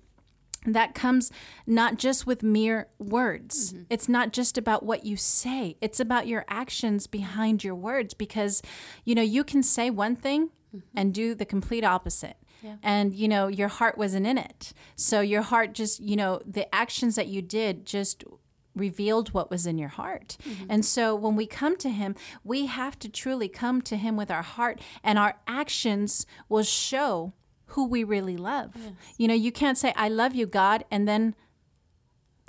that 0.67 0.95
comes 0.95 1.31
not 1.67 1.99
just 1.99 2.27
with 2.27 2.43
mere 2.43 2.89
words. 2.99 3.73
Mm-hmm. 3.73 3.83
It's 3.91 4.09
not 4.09 4.33
just 4.33 4.59
about 4.59 4.83
what 4.83 5.05
you 5.05 5.17
say. 5.17 5.77
It's 5.81 6.01
about 6.01 6.27
your 6.27 6.45
actions 6.49 7.07
behind 7.07 7.65
your 7.65 7.75
words 7.75 8.15
because 8.15 8.63
you 9.05 9.15
know, 9.15 9.23
you 9.23 9.45
can 9.45 9.63
say 9.63 9.91
one 9.91 10.17
thing 10.17 10.49
mm-hmm. 10.75 10.79
and 10.97 11.15
do 11.15 11.35
the 11.35 11.45
complete 11.45 11.85
opposite. 11.85 12.37
Yeah. 12.63 12.77
And 12.83 13.15
you 13.15 13.29
know, 13.29 13.47
your 13.49 13.69
heart 13.69 13.97
wasn't 13.97 14.27
in 14.27 14.39
it. 14.39 14.73
So 14.97 15.21
your 15.21 15.43
heart 15.43 15.75
just, 15.75 16.01
you 16.01 16.17
know, 16.17 16.41
the 16.45 16.73
actions 16.75 17.15
that 17.15 17.29
you 17.29 17.41
did 17.41 17.87
just 17.87 18.25
revealed 18.79 19.35
what 19.35 19.51
was 19.51 19.67
in 19.67 19.79
your 19.79 19.89
heart. 19.89 20.37
Mm-hmm. 20.43 20.67
And 20.71 20.85
so 20.85 21.15
when 21.15 21.37
we 21.37 21.47
come 21.47 21.77
to 21.79 21.91
Him, 21.91 22.15
we 22.45 22.67
have 22.67 22.99
to 23.01 23.09
truly 23.09 23.49
come 23.49 23.83
to 23.83 23.97
Him 23.97 24.17
with 24.17 24.31
our 24.31 24.43
heart, 24.43 24.81
and 25.03 25.19
our 25.19 25.37
actions 25.47 26.27
will 26.49 26.63
show 26.63 27.33
who 27.73 27.87
we 27.87 28.03
really 28.03 28.37
love. 28.37 28.73
Yes. 28.75 28.93
You 29.19 29.29
know, 29.29 29.35
you 29.35 29.53
can't 29.53 29.77
say, 29.77 29.93
I 29.97 30.09
love 30.09 30.35
you, 30.35 30.47
God, 30.47 30.85
and 30.91 31.07
then 31.07 31.35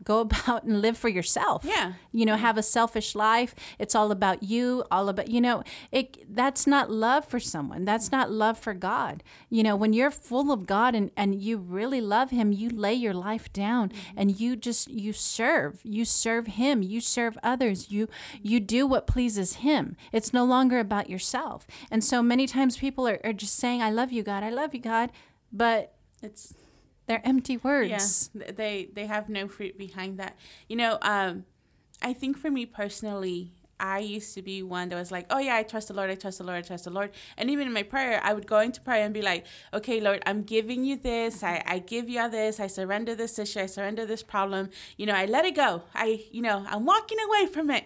go 0.04 0.20
about 0.22 0.64
and 0.64 0.82
live 0.82 0.98
for 0.98 1.10
yourself. 1.10 1.64
Yeah. 1.66 1.94
You 2.12 2.26
know, 2.26 2.36
have 2.36 2.58
a 2.58 2.64
selfish 2.64 3.16
life. 3.16 3.56
It's 3.78 3.96
all 3.96 4.12
about 4.12 4.44
you, 4.44 4.84
all 4.92 5.10
about, 5.10 5.30
you 5.30 5.42
know, 5.42 5.64
it 5.92 6.26
that's 6.34 6.68
not 6.68 6.92
love 6.92 7.26
for 7.26 7.40
someone. 7.40 7.86
That's 7.86 8.12
not 8.12 8.32
love 8.32 8.58
for 8.58 8.74
God. 8.74 9.24
You 9.50 9.64
know, 9.64 9.76
when 9.76 9.94
you're 9.94 10.12
full 10.12 10.52
of 10.52 10.66
God 10.66 10.96
and 10.96 11.12
and 11.16 11.42
you 11.42 11.58
really 11.58 12.02
love 12.02 12.32
him, 12.32 12.52
you 12.52 12.70
lay 12.70 12.94
your 12.94 13.14
life 13.14 13.52
down 13.54 13.90
mm-hmm. 13.90 14.20
and 14.20 14.40
you 14.40 14.56
just 14.56 14.90
you 14.90 15.14
serve. 15.14 15.80
You 15.84 16.06
serve 16.06 16.48
him, 16.48 16.82
you 16.82 17.02
serve 17.02 17.38
others. 17.44 17.92
You 17.92 18.08
you 18.42 18.60
do 18.60 18.86
what 18.88 19.08
pleases 19.08 19.58
him. 19.58 19.96
It's 20.12 20.34
no 20.34 20.46
longer 20.46 20.80
about 20.80 21.10
yourself. 21.10 21.68
And 21.92 22.04
so 22.04 22.22
many 22.22 22.48
times 22.48 22.78
people 22.78 23.08
are, 23.08 23.20
are 23.24 23.34
just 23.34 23.56
saying, 23.56 23.82
I 23.82 23.92
love 23.92 24.12
you, 24.12 24.24
God. 24.24 24.44
I 24.44 24.50
love 24.50 24.74
you, 24.74 24.82
God. 24.82 25.12
But 25.52 25.94
it's 26.22 26.54
they're 27.10 27.26
empty 27.26 27.58
words. 27.58 28.30
Yeah, 28.36 28.52
they 28.52 28.90
they 28.94 29.08
have 29.08 29.30
no 29.30 29.48
fruit 29.48 29.78
behind 29.80 30.20
that. 30.20 30.38
You 30.68 30.76
know, 30.76 31.00
um, 31.02 31.46
I 32.04 32.14
think 32.14 32.38
for 32.38 32.52
me 32.52 32.68
personally, 32.68 33.52
I 33.80 33.98
used 33.98 34.36
to 34.36 34.44
be 34.44 34.62
one 34.62 34.90
that 34.90 34.96
was 34.96 35.12
like, 35.12 35.26
oh 35.32 35.40
yeah, 35.40 35.56
I 35.56 35.64
trust 35.64 35.88
the 35.88 35.96
Lord, 35.96 36.12
I 36.12 36.16
trust 36.16 36.38
the 36.38 36.44
Lord, 36.44 36.60
I 36.60 36.62
trust 36.62 36.84
the 36.84 36.92
Lord. 36.92 37.10
And 37.36 37.50
even 37.50 37.66
in 37.66 37.74
my 37.74 37.82
prayer, 37.82 38.22
I 38.24 38.34
would 38.34 38.46
go 38.46 38.60
into 38.60 38.80
prayer 38.80 39.04
and 39.04 39.12
be 39.12 39.24
like, 39.24 39.48
okay, 39.74 40.00
Lord, 40.00 40.22
I'm 40.28 40.44
giving 40.44 40.86
you 40.86 40.98
this. 40.98 41.42
I, 41.42 41.64
I 41.66 41.80
give 41.80 42.10
you 42.10 42.20
all 42.22 42.30
this. 42.30 42.60
I 42.60 42.68
surrender 42.68 43.16
this 43.16 43.40
issue. 43.40 43.62
I 43.62 43.66
surrender 43.66 44.06
this 44.06 44.22
problem. 44.22 44.70
You 44.96 45.08
know, 45.08 45.16
I 45.16 45.26
let 45.26 45.46
it 45.46 45.56
go. 45.56 45.82
I, 45.96 46.26
you 46.32 46.44
know, 46.44 46.64
I'm 46.70 46.86
walking 46.86 47.18
away 47.28 47.48
from 47.48 47.72
it. 47.72 47.86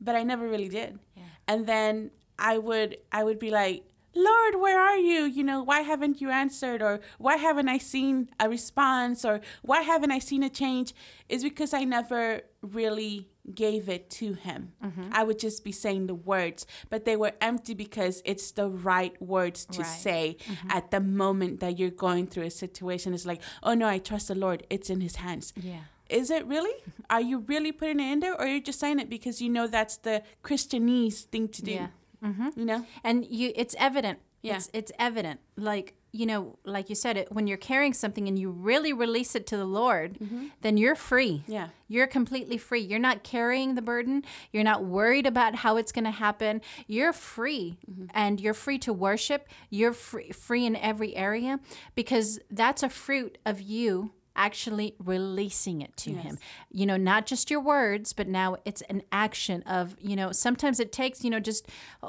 But 0.00 0.14
I 0.14 0.22
never 0.22 0.46
really 0.46 0.68
did. 0.68 1.00
Yeah. 1.16 1.22
And 1.48 1.66
then 1.66 2.12
I 2.38 2.58
would, 2.58 2.98
I 3.10 3.24
would 3.24 3.40
be 3.40 3.50
like, 3.50 3.84
Lord, 4.14 4.60
where 4.60 4.80
are 4.80 4.96
you? 4.96 5.24
You 5.24 5.44
know, 5.44 5.62
why 5.62 5.80
haven't 5.80 6.20
you 6.20 6.30
answered? 6.30 6.82
Or 6.82 7.00
why 7.18 7.36
haven't 7.36 7.68
I 7.68 7.78
seen 7.78 8.28
a 8.38 8.48
response? 8.48 9.24
Or 9.24 9.40
why 9.62 9.82
haven't 9.82 10.10
I 10.10 10.18
seen 10.18 10.42
a 10.42 10.50
change? 10.50 10.94
Is 11.28 11.42
because 11.42 11.74
I 11.74 11.84
never 11.84 12.42
really 12.62 13.28
gave 13.52 13.88
it 13.88 14.08
to 14.08 14.32
him. 14.34 14.72
Mm-hmm. 14.82 15.10
I 15.12 15.22
would 15.22 15.38
just 15.38 15.64
be 15.64 15.72
saying 15.72 16.06
the 16.06 16.14
words, 16.14 16.66
but 16.88 17.04
they 17.04 17.16
were 17.16 17.32
empty 17.40 17.74
because 17.74 18.22
it's 18.24 18.52
the 18.52 18.68
right 18.68 19.20
words 19.20 19.66
to 19.66 19.82
right. 19.82 19.86
say 19.86 20.36
mm-hmm. 20.46 20.70
at 20.70 20.90
the 20.90 21.00
moment 21.00 21.60
that 21.60 21.78
you're 21.78 21.90
going 21.90 22.26
through 22.26 22.44
a 22.44 22.50
situation. 22.50 23.12
It's 23.12 23.26
like, 23.26 23.42
oh 23.62 23.74
no, 23.74 23.86
I 23.86 23.98
trust 23.98 24.28
the 24.28 24.34
Lord. 24.34 24.66
It's 24.70 24.88
in 24.88 25.00
his 25.00 25.16
hands. 25.16 25.52
Yeah. 25.56 25.80
Is 26.08 26.30
it 26.30 26.46
really? 26.46 26.74
Are 27.10 27.20
you 27.20 27.40
really 27.40 27.72
putting 27.72 28.00
it 28.00 28.12
in 28.12 28.20
there? 28.20 28.34
Or 28.34 28.42
are 28.42 28.46
you 28.46 28.60
just 28.60 28.80
saying 28.80 28.98
it 28.98 29.08
because 29.08 29.40
you 29.40 29.48
know 29.48 29.66
that's 29.66 29.98
the 29.98 30.22
Christianese 30.42 31.24
thing 31.24 31.48
to 31.48 31.62
do? 31.62 31.72
Yeah. 31.72 31.88
Mm-hmm. 32.24 32.48
You 32.56 32.64
know, 32.64 32.86
and 33.02 33.26
you 33.26 33.52
it's 33.54 33.74
evident. 33.78 34.18
Yeah. 34.42 34.56
It's 34.56 34.70
it's 34.72 34.92
evident. 34.98 35.40
Like 35.56 35.94
you 36.12 36.26
know, 36.26 36.58
like 36.64 36.88
you 36.88 36.94
said, 36.94 37.16
it 37.16 37.32
when 37.32 37.46
you're 37.46 37.58
carrying 37.58 37.92
something 37.92 38.28
and 38.28 38.38
you 38.38 38.50
really 38.50 38.92
release 38.92 39.34
it 39.34 39.46
to 39.48 39.56
the 39.56 39.64
Lord, 39.64 40.18
mm-hmm. 40.18 40.46
then 40.60 40.76
you're 40.76 40.94
free. 40.94 41.42
Yeah, 41.48 41.68
you're 41.88 42.06
completely 42.06 42.56
free. 42.56 42.80
You're 42.80 43.00
not 43.00 43.24
carrying 43.24 43.74
the 43.74 43.82
burden. 43.82 44.22
You're 44.52 44.64
not 44.64 44.84
worried 44.84 45.26
about 45.26 45.56
how 45.56 45.76
it's 45.76 45.92
going 45.92 46.04
to 46.04 46.12
happen. 46.12 46.60
You're 46.86 47.12
free, 47.12 47.78
mm-hmm. 47.90 48.06
and 48.14 48.40
you're 48.40 48.54
free 48.54 48.78
to 48.78 48.92
worship. 48.92 49.48
You're 49.70 49.92
free 49.92 50.30
free 50.30 50.64
in 50.66 50.76
every 50.76 51.16
area 51.16 51.58
because 51.94 52.38
that's 52.50 52.82
a 52.82 52.88
fruit 52.88 53.38
of 53.44 53.60
you 53.60 54.12
actually 54.36 54.94
releasing 54.98 55.80
it 55.80 55.96
to 55.96 56.10
yes. 56.10 56.22
him 56.24 56.38
you 56.70 56.86
know 56.86 56.96
not 56.96 57.26
just 57.26 57.50
your 57.50 57.60
words 57.60 58.12
but 58.12 58.28
now 58.28 58.56
it's 58.64 58.82
an 58.82 59.02
action 59.12 59.62
of 59.62 59.96
you 60.00 60.16
know 60.16 60.32
sometimes 60.32 60.80
it 60.80 60.92
takes 60.92 61.22
you 61.24 61.30
know 61.30 61.40
just 61.40 61.68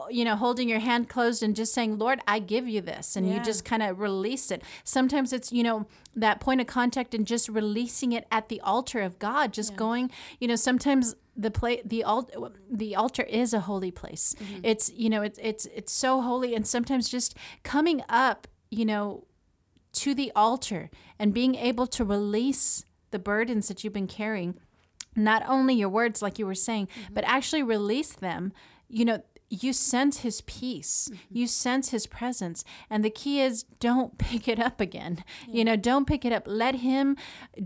you 0.10 0.26
know 0.26 0.36
holding 0.36 0.68
your 0.68 0.80
hand 0.80 1.08
closed 1.08 1.44
and 1.44 1.56
just 1.56 1.74
saying 1.74 1.98
lord 1.98 2.20
i 2.28 2.40
give 2.40 2.68
you 2.68 2.82
this 2.82 3.16
and 3.16 3.28
yeah. 3.28 3.36
you 3.36 3.44
just 3.44 3.64
kind 3.64 3.84
of 3.84 4.00
release 4.00 4.52
it 4.52 4.62
sometimes 4.84 5.32
it's 5.32 5.52
you 5.52 5.64
know 5.64 5.86
that 6.16 6.40
point 6.40 6.62
of 6.62 6.68
contact 6.68 7.14
and 7.14 7.28
just 7.28 7.50
releasing 7.50 8.12
it 8.12 8.26
at 8.32 8.50
the 8.50 8.60
altar 8.62 9.02
of 9.02 9.20
god 9.20 9.54
just 9.54 9.72
yeah. 9.72 9.78
going 9.78 10.12
you 10.40 10.48
know 10.48 10.56
sometimes 10.56 11.16
the 11.36 11.52
play 11.52 11.82
the 11.84 12.04
altar 12.04 12.34
the 12.72 12.96
altar 12.96 13.24
is 13.24 13.54
a 13.54 13.62
holy 13.62 13.92
place 13.92 14.36
mm-hmm. 14.40 14.62
it's 14.64 14.92
you 14.94 15.10
know 15.10 15.22
it's 15.22 15.40
it's 15.42 15.66
it's 15.68 15.92
so 15.92 16.22
holy 16.22 16.56
and 16.56 16.66
sometimes 16.66 17.10
just 17.10 17.36
coming 17.64 18.02
up 18.08 18.48
you 18.72 18.86
know 18.86 19.26
to 19.96 20.14
the 20.14 20.32
altar 20.36 20.90
and 21.18 21.34
being 21.34 21.56
able 21.56 21.88
to 21.88 22.04
release 22.04 22.86
the 23.12 23.20
burdens 23.20 23.68
that 23.68 23.84
you've 23.84 23.94
been 23.94 24.08
carrying 24.08 24.60
not 25.16 25.44
only 25.48 25.74
your 25.74 25.90
words 25.90 26.22
like 26.22 26.38
you 26.38 26.46
were 26.46 26.56
saying 26.56 26.88
mm-hmm. 26.88 27.14
but 27.14 27.24
actually 27.26 27.64
release 27.64 28.14
them. 28.14 28.52
You 28.88 29.06
know 29.06 29.24
you 29.48 29.74
sense 29.74 30.20
his 30.20 30.42
peace. 30.42 31.08
Mm-hmm. 31.08 31.38
You 31.38 31.48
sense 31.48 31.90
his 31.90 32.08
presence. 32.08 32.64
And 32.90 33.06
the 33.06 33.12
key 33.12 33.42
is 33.42 33.64
don't 33.80 34.18
pick 34.18 34.48
it 34.48 34.60
up 34.60 34.82
again. 34.82 35.24
You 35.48 35.64
know 35.64 35.76
don't 35.76 36.06
pick 36.06 36.26
it 36.26 36.34
up. 36.34 36.44
Let 36.46 36.76
him 36.76 37.16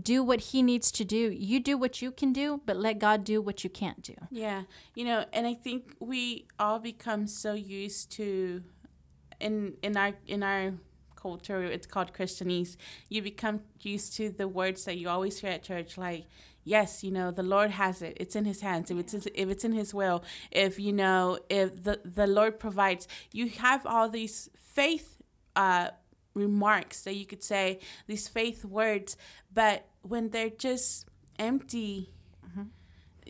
do 0.00 0.22
what 0.22 0.40
he 0.40 0.62
needs 0.62 0.92
to 0.92 1.04
do. 1.04 1.16
You 1.16 1.60
do 1.60 1.76
what 1.76 2.00
you 2.02 2.10
can 2.12 2.32
do 2.32 2.60
but 2.64 2.76
let 2.76 2.98
god 2.98 3.24
do 3.24 3.40
what 3.42 3.64
you 3.64 3.70
can't 3.70 4.02
do. 4.02 4.14
Yeah, 4.30 4.62
you 4.94 5.04
know, 5.04 5.24
and 5.32 5.46
I 5.46 5.54
think 5.54 5.96
we 6.00 6.46
all 6.58 6.78
become 6.78 7.26
so 7.26 7.54
used 7.54 8.12
to, 8.12 8.62
in 9.40 9.74
in 9.82 9.96
our 9.96 10.12
in 10.26 10.42
our 10.42 10.74
culture, 11.20 11.62
it's 11.62 11.86
called 11.86 12.12
Christianese. 12.12 12.76
You 13.08 13.22
become 13.22 13.60
used 13.80 14.16
to 14.16 14.30
the 14.30 14.48
words 14.48 14.84
that 14.84 14.96
you 14.98 15.08
always 15.08 15.38
hear 15.40 15.50
at 15.50 15.62
church, 15.62 15.98
like, 15.98 16.24
"Yes, 16.64 17.04
you 17.04 17.10
know, 17.10 17.30
the 17.30 17.42
Lord 17.42 17.70
has 17.72 18.02
it. 18.02 18.16
It's 18.20 18.36
in 18.36 18.44
His 18.44 18.60
hands. 18.60 18.90
If 18.90 18.98
it's 18.98 19.12
his, 19.12 19.28
if 19.34 19.48
it's 19.48 19.64
in 19.64 19.72
His 19.72 19.92
will, 19.92 20.22
if 20.50 20.78
you 20.78 20.92
know, 20.92 21.38
if 21.48 21.82
the 21.84 22.00
the 22.04 22.26
Lord 22.26 22.58
provides." 22.58 23.06
You 23.32 23.48
have 23.66 23.86
all 23.86 24.08
these 24.08 24.50
faith 24.54 25.20
uh, 25.56 25.90
remarks 26.34 27.02
that 27.02 27.14
you 27.14 27.26
could 27.26 27.42
say, 27.42 27.80
these 28.06 28.28
faith 28.28 28.64
words, 28.64 29.16
but 29.52 29.86
when 30.02 30.30
they're 30.30 30.50
just 30.50 31.06
empty 31.38 32.10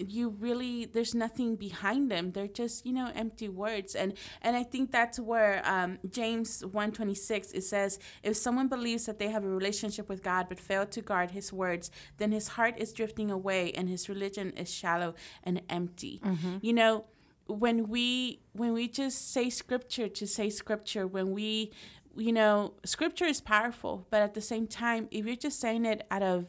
you 0.09 0.31
really 0.31 0.87
there's 0.87 1.15
nothing 1.15 1.57
behind 1.57 2.11
them. 2.11 2.33
They're 2.33 2.47
just 2.47 2.87
you 2.87 2.93
know 2.93 3.11
empty 3.15 3.49
words. 3.49 3.95
And 3.95 4.15
and 4.43 4.57
i 4.57 4.63
think 4.63 4.91
that's 4.91 5.19
where 5.19 5.63
um, 5.65 5.99
james 6.11 6.65
126 6.65 7.53
it 7.53 7.63
says 7.65 7.99
if 8.23 8.37
someone 8.37 8.69
believes 8.69 9.07
that 9.07 9.19
they 9.19 9.29
have 9.29 9.45
a 9.45 9.49
relationship 9.49 10.09
with 10.09 10.23
god 10.23 10.47
but 10.49 10.59
fail 10.59 10.87
to 10.87 11.01
guard 11.01 11.31
his 11.33 11.53
words 11.53 11.91
then 12.19 12.33
his 12.33 12.49
heart 12.49 12.75
is 12.79 12.93
drifting 12.93 13.31
away 13.31 13.73
and 13.73 13.89
his 13.89 14.09
religion 14.09 14.51
is 14.57 14.73
shallow 14.73 15.15
and 15.45 15.63
empty. 15.69 16.21
You 16.63 16.73
know 16.73 17.05
when 17.47 17.89
we 17.89 18.41
when 18.53 18.73
we 18.73 18.89
just 18.89 19.33
say 19.33 19.51
scripture 19.51 20.09
to 20.09 20.27
say 20.27 20.51
scripture 20.51 21.07
when 21.07 21.33
we 21.33 21.73
you 22.17 22.33
know 22.33 22.75
scripture 22.85 23.25
is 23.25 23.41
powerful 23.41 24.07
but 24.11 24.23
at 24.23 24.35
the 24.35 24.41
same 24.41 24.67
time 24.67 25.09
if 25.11 25.27
you're 25.27 25.37
just 25.37 25.61
saying 25.61 25.85
it 25.85 26.07
out 26.11 26.23
of 26.23 26.47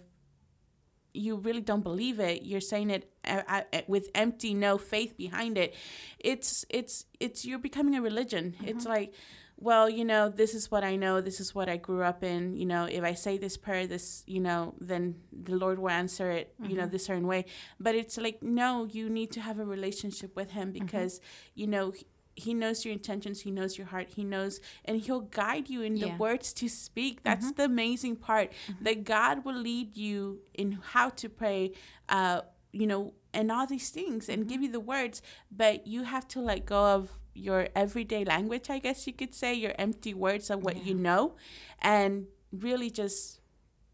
you 1.14 1.36
really 1.36 1.62
don't 1.62 1.84
believe 1.84 2.20
it 2.20 2.44
you're 2.44 2.62
saying 2.62 2.90
it 2.90 3.12
uh, 3.26 3.42
uh, 3.48 3.62
with 3.88 4.10
empty 4.16 4.54
no 4.54 4.78
faith 4.78 5.18
behind 5.18 5.58
it 5.58 5.76
it's 6.20 6.66
it's 6.70 7.06
it's 7.20 7.46
you're 7.46 7.60
becoming 7.60 7.96
a 7.96 8.02
religion. 8.02 8.56
It's 8.64 8.86
like 8.86 9.14
well 9.58 9.88
you 9.90 10.04
know 10.04 10.28
this 10.28 10.56
is 10.56 10.72
what 10.72 10.84
i 10.84 10.96
know 10.96 11.22
this 11.22 11.40
is 11.40 11.54
what 11.54 11.70
i 11.70 11.78
grew 11.78 12.02
up 12.02 12.24
in 12.24 12.56
you 12.58 12.66
know 12.66 12.86
if 12.86 13.04
i 13.04 13.14
say 13.14 13.38
this 13.38 13.58
prayer 13.58 13.86
this 13.86 14.24
you 14.26 14.40
know 14.40 14.74
then 14.82 15.16
the 15.32 15.56
lord 15.56 15.78
will 15.78 15.90
answer 15.90 16.32
it 16.32 16.56
you 16.68 16.76
know 16.76 16.88
this 16.88 17.06
certain 17.06 17.28
way. 17.28 17.46
But 17.80 17.94
it's 17.96 18.18
like 18.18 18.42
no 18.42 18.86
you 18.86 19.10
need 19.10 19.32
to 19.32 19.42
have 19.42 19.60
a 19.60 19.66
relationship 19.66 20.36
with 20.36 20.52
him 20.52 20.72
because 20.72 21.22
you 21.54 21.68
know 21.68 21.94
he- 22.36 22.54
knows 22.54 22.86
your 22.86 22.94
intentions 22.94 23.42
he 23.42 23.52
knows 23.52 23.78
your 23.78 23.88
heart 23.88 24.10
he 24.16 24.24
knows 24.24 24.60
and 24.86 25.02
he'll 25.02 25.22
guide 25.22 25.70
you 25.70 25.82
in 25.82 25.96
the 25.96 26.10
words 26.18 26.54
to 26.54 26.68
speak. 26.68 27.18
Mm-hmm. 27.18 27.24
That's 27.24 27.52
the 27.54 27.66
amazing 27.66 28.18
part 28.18 28.52
mm-hmm. 28.52 28.84
that 28.84 29.04
god 29.04 29.46
will 29.46 29.56
lead 29.56 29.96
you 29.96 30.42
in 30.54 30.80
how 30.94 31.10
to 31.10 31.30
pray 31.30 31.72
uh 32.10 32.42
you 32.72 32.88
know 32.88 33.14
and 33.34 33.52
all 33.52 33.66
these 33.66 33.90
things 33.90 34.30
and 34.30 34.48
give 34.48 34.56
mm-hmm. 34.58 34.66
you 34.66 34.72
the 34.72 34.80
words 34.80 35.22
but 35.52 35.88
you 35.88 36.04
have 36.04 36.28
to 36.30 36.42
let 36.42 36.66
go 36.66 36.84
of 36.96 37.10
your 37.34 37.70
everyday 37.76 38.26
language 38.26 38.70
i 38.70 38.80
guess 38.80 39.08
you 39.08 39.14
could 39.14 39.34
say 39.34 39.54
your 39.54 39.74
empty 39.78 40.14
words 40.14 40.50
of 40.50 40.64
what 40.64 40.86
you 40.86 40.94
know 40.94 41.36
and 41.82 42.28
really 42.52 42.90
just 42.90 43.40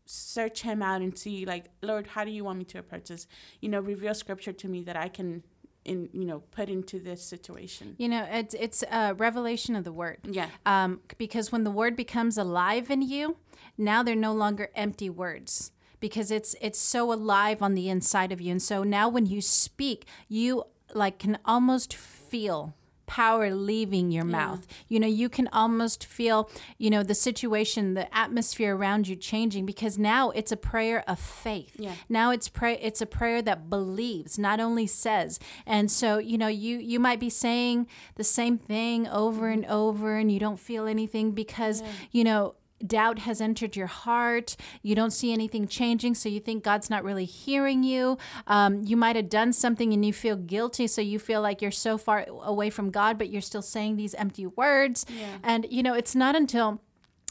search 0.06 0.62
him 0.62 0.82
out 0.82 1.01
and 1.01 1.17
see 1.17 1.46
like 1.46 1.65
lord 1.82 2.08
how 2.08 2.24
do 2.24 2.32
you 2.32 2.44
want 2.44 2.58
me 2.58 2.63
to 2.63 2.79
approach 2.79 3.10
this? 3.10 3.27
You 3.62 3.70
know 3.70 3.82
reveal 3.82 4.13
scripture 4.13 4.53
to 4.53 4.67
me 4.67 4.84
that 4.84 4.96
i 4.96 5.10
can 5.10 5.44
in 5.88 6.10
you 6.13 6.25
know 6.25 6.39
put 6.51 6.70
into 6.70 7.00
this 7.00 7.24
situation. 7.24 7.96
You 7.98 8.10
know 8.10 8.27
it's 8.29 8.53
it's 8.53 8.84
a 8.91 9.13
revelation 9.13 9.75
of 9.75 9.84
the 9.84 9.91
word. 9.91 10.20
Yeah. 10.24 10.48
Um, 10.65 11.01
because 11.17 11.51
when 11.51 11.63
the 11.63 11.72
word 11.72 11.96
becomes 11.96 12.38
alive 12.38 12.91
in 12.91 13.01
you 13.01 13.38
now 13.77 14.03
they're 14.03 14.15
no 14.15 14.34
longer 14.34 14.70
empty 14.75 15.10
words 15.10 15.72
because 16.00 16.32
it's 16.32 16.56
it's 16.62 16.79
so 16.79 17.12
alive 17.13 17.62
on 17.62 17.75
the 17.75 17.89
inside 17.89 18.32
of 18.32 18.41
you. 18.41 18.51
And 18.51 18.62
so 18.62 18.84
now 18.84 19.08
when 19.10 19.25
you 19.25 19.41
speak 19.41 20.06
you 20.27 20.63
like 20.94 21.20
can 21.20 21.38
almost 21.46 21.94
feel 21.94 22.75
power 23.08 23.50
leaving 23.50 24.12
your 24.12 24.26
mouth. 24.26 24.68
You 24.88 25.00
know 25.00 25.08
you 25.08 25.30
can 25.30 25.48
almost 25.52 26.06
feel 26.06 26.50
you 26.78 26.90
know 26.90 27.02
the 27.02 27.16
situation 27.16 27.96
the 27.96 28.16
atmosphere 28.16 28.76
around 28.76 29.08
you 29.08 29.16
changing 29.16 29.66
because 29.66 29.98
now 29.98 30.30
it's 30.32 30.52
a 30.52 30.58
prayer 30.58 31.04
of 31.08 31.20
faith. 31.20 31.76
Yeah. 31.80 31.94
now 32.10 32.32
it's 32.32 32.50
pray 32.50 32.78
it's 32.80 33.02
a 33.02 33.06
prayer 33.06 33.42
that 33.42 33.70
believes 33.70 34.38
not 34.38 34.60
only 34.60 34.86
says. 34.86 35.40
And 35.66 35.90
so 35.90 36.20
you 36.20 36.38
know 36.38 36.48
you 36.48 36.78
you 36.78 37.00
might 37.00 37.20
be 37.20 37.30
saying 37.30 37.88
the 38.16 38.24
same 38.24 38.58
thing 38.58 39.08
over 39.08 39.44
mm-hmm. 39.44 39.64
and 39.64 39.66
over 39.66 40.18
and 40.18 40.32
you 40.32 40.40
don't 40.40 40.60
feel 40.60 40.86
anything 40.86 41.32
because 41.32 41.82
you 42.12 42.24
know 42.24 42.56
doubt 42.86 43.20
has 43.20 43.42
entered 43.42 43.76
your 43.76 43.88
heart. 43.88 44.56
You 44.82 44.96
don't 44.96 45.12
see 45.12 45.34
anything 45.34 45.68
changing 45.68 46.16
so 46.16 46.30
you 46.30 46.40
think 46.40 46.64
god's 46.64 46.90
not 46.90 47.04
really 47.04 47.26
hearing 47.26 47.84
you. 47.84 48.18
Um, 48.46 48.82
you 48.84 48.98
might 48.98 49.16
have 49.16 49.30
done 49.30 49.54
something 49.54 49.94
and 49.94 50.06
you 50.06 50.14
feel 50.14 50.36
guilty 50.36 50.88
so 50.88 51.02
you 51.02 51.20
feel 51.20 51.42
like 51.42 51.62
you're 51.62 51.72
so 51.72 51.98
far 51.98 52.26
away 52.44 52.70
from 52.70 52.92
god 52.92 53.18
but 53.18 53.30
you're 53.30 53.42
still 53.42 53.62
saying 53.62 53.96
these 53.96 54.14
empty 54.16 54.46
words. 54.46 55.06
Yeah. 55.10 55.38
and 55.44 55.66
you 55.70 55.84
know 55.84 55.94
it's 55.94 56.16
not 56.16 56.36
until 56.36 56.82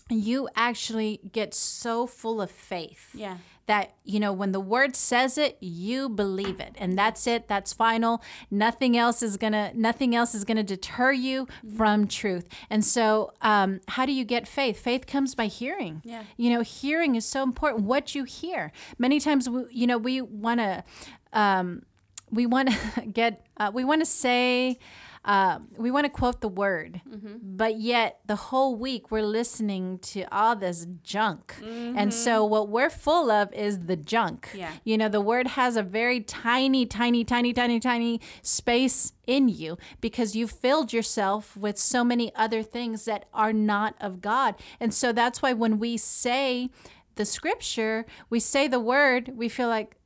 you 0.09 0.49
actually 0.55 1.21
get 1.33 1.53
so 1.55 2.07
full 2.07 2.41
of 2.41 2.51
faith 2.51 3.11
yeah. 3.13 3.39
that 3.67 3.95
you 4.05 4.21
know 4.21 4.33
when 4.33 4.53
the 4.53 4.61
word 4.61 4.95
says 4.95 5.37
it 5.37 5.57
you 5.61 6.09
believe 6.09 6.61
it 6.61 6.75
and 6.79 6.97
that's 6.97 7.27
it 7.27 7.49
that's 7.49 7.73
final. 7.73 8.23
Nothing 8.51 8.97
else 8.97 9.23
is 9.23 9.37
gonna 9.37 9.73
nothing 9.75 10.15
else 10.15 10.35
is 10.35 10.45
gonna 10.45 10.63
deter 10.63 11.13
you 11.13 11.49
from 11.77 12.07
truth. 12.07 12.47
And 12.71 12.85
so 12.85 13.33
um, 13.43 13.81
how 13.89 14.07
do 14.07 14.13
you 14.13 14.25
get 14.25 14.47
faith? 14.47 14.79
Faith 14.79 15.07
comes 15.07 15.35
by 15.35 15.47
hearing. 15.47 16.03
Yeah. 16.05 16.23
you 16.37 16.51
know 16.51 16.61
hearing 16.61 17.17
is 17.17 17.27
so 17.27 17.43
important. 17.43 17.85
What 17.85 18.15
you 18.15 18.25
hear. 18.25 18.73
Many 18.99 19.19
times 19.19 19.49
we, 19.49 19.65
you 19.71 19.87
know 19.87 19.99
we 19.99 20.21
want 20.21 20.61
to 20.61 20.85
um, 21.33 21.83
we 22.31 22.47
want 22.47 22.71
to 22.71 23.07
get 23.13 23.45
uh, 23.57 23.71
we 23.75 23.85
want 23.85 24.03
to 24.03 24.07
say 24.07 24.79
uh, 25.27 25.59
we 25.77 25.91
want 25.91 26.05
to 26.05 26.09
quote 26.09 26.41
the 26.41 26.49
word, 26.49 27.01
mm-hmm. 27.07 27.39
but 27.43 27.81
yet 27.81 28.21
the 28.27 28.37
whole 28.37 28.77
week 28.77 29.11
we're 29.11 29.23
listening 29.23 29.99
to 29.99 30.23
all 30.31 30.55
this 30.55 30.87
junk. 31.03 31.55
And 31.63 32.15
so 32.15 32.43
mm-hmm. 32.43 32.53
what 32.53 32.69
we're 32.69 32.91
full 32.91 33.29
of 33.31 33.53
is 33.53 33.87
the 33.87 33.97
junk. 33.97 34.51
Yeah. 34.55 34.71
You 34.85 34.97
know, 34.97 35.09
the 35.09 35.21
word 35.21 35.49
has 35.49 35.77
a 35.77 35.83
very 35.83 36.21
tiny, 36.21 36.87
tiny, 36.87 37.25
tiny, 37.25 37.53
tiny, 37.53 37.81
tiny 37.81 38.21
space 38.43 39.15
in 39.27 39.49
you 39.49 39.77
because 40.01 40.37
you 40.37 40.47
filled 40.47 40.93
yourself 40.93 41.57
with 41.57 41.77
so 41.77 42.05
many 42.05 42.33
other 42.37 42.63
things 42.63 43.05
that 43.07 43.25
are 43.35 43.53
not 43.53 43.97
of 44.01 44.21
God. 44.21 44.55
And 44.79 44.95
so 44.95 45.13
that's 45.13 45.43
why 45.43 45.53
when 45.53 45.81
we 45.81 45.97
say 45.97 46.71
the 47.17 47.25
scripture, 47.25 48.07
we 48.31 48.39
say 48.39 48.69
the 48.69 48.79
word, 48.79 49.33
we 49.35 49.49
feel 49.49 49.69
like 49.69 49.97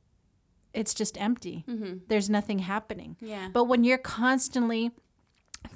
it's 0.73 0.93
just 0.93 1.19
empty. 1.21 1.63
Mm-hmm. 1.67 1.97
There's 2.07 2.29
nothing 2.29 2.59
happening. 2.59 3.17
Yeah. 3.19 3.49
But 3.53 3.65
when 3.65 3.83
you're 3.83 3.97
constantly 3.97 4.91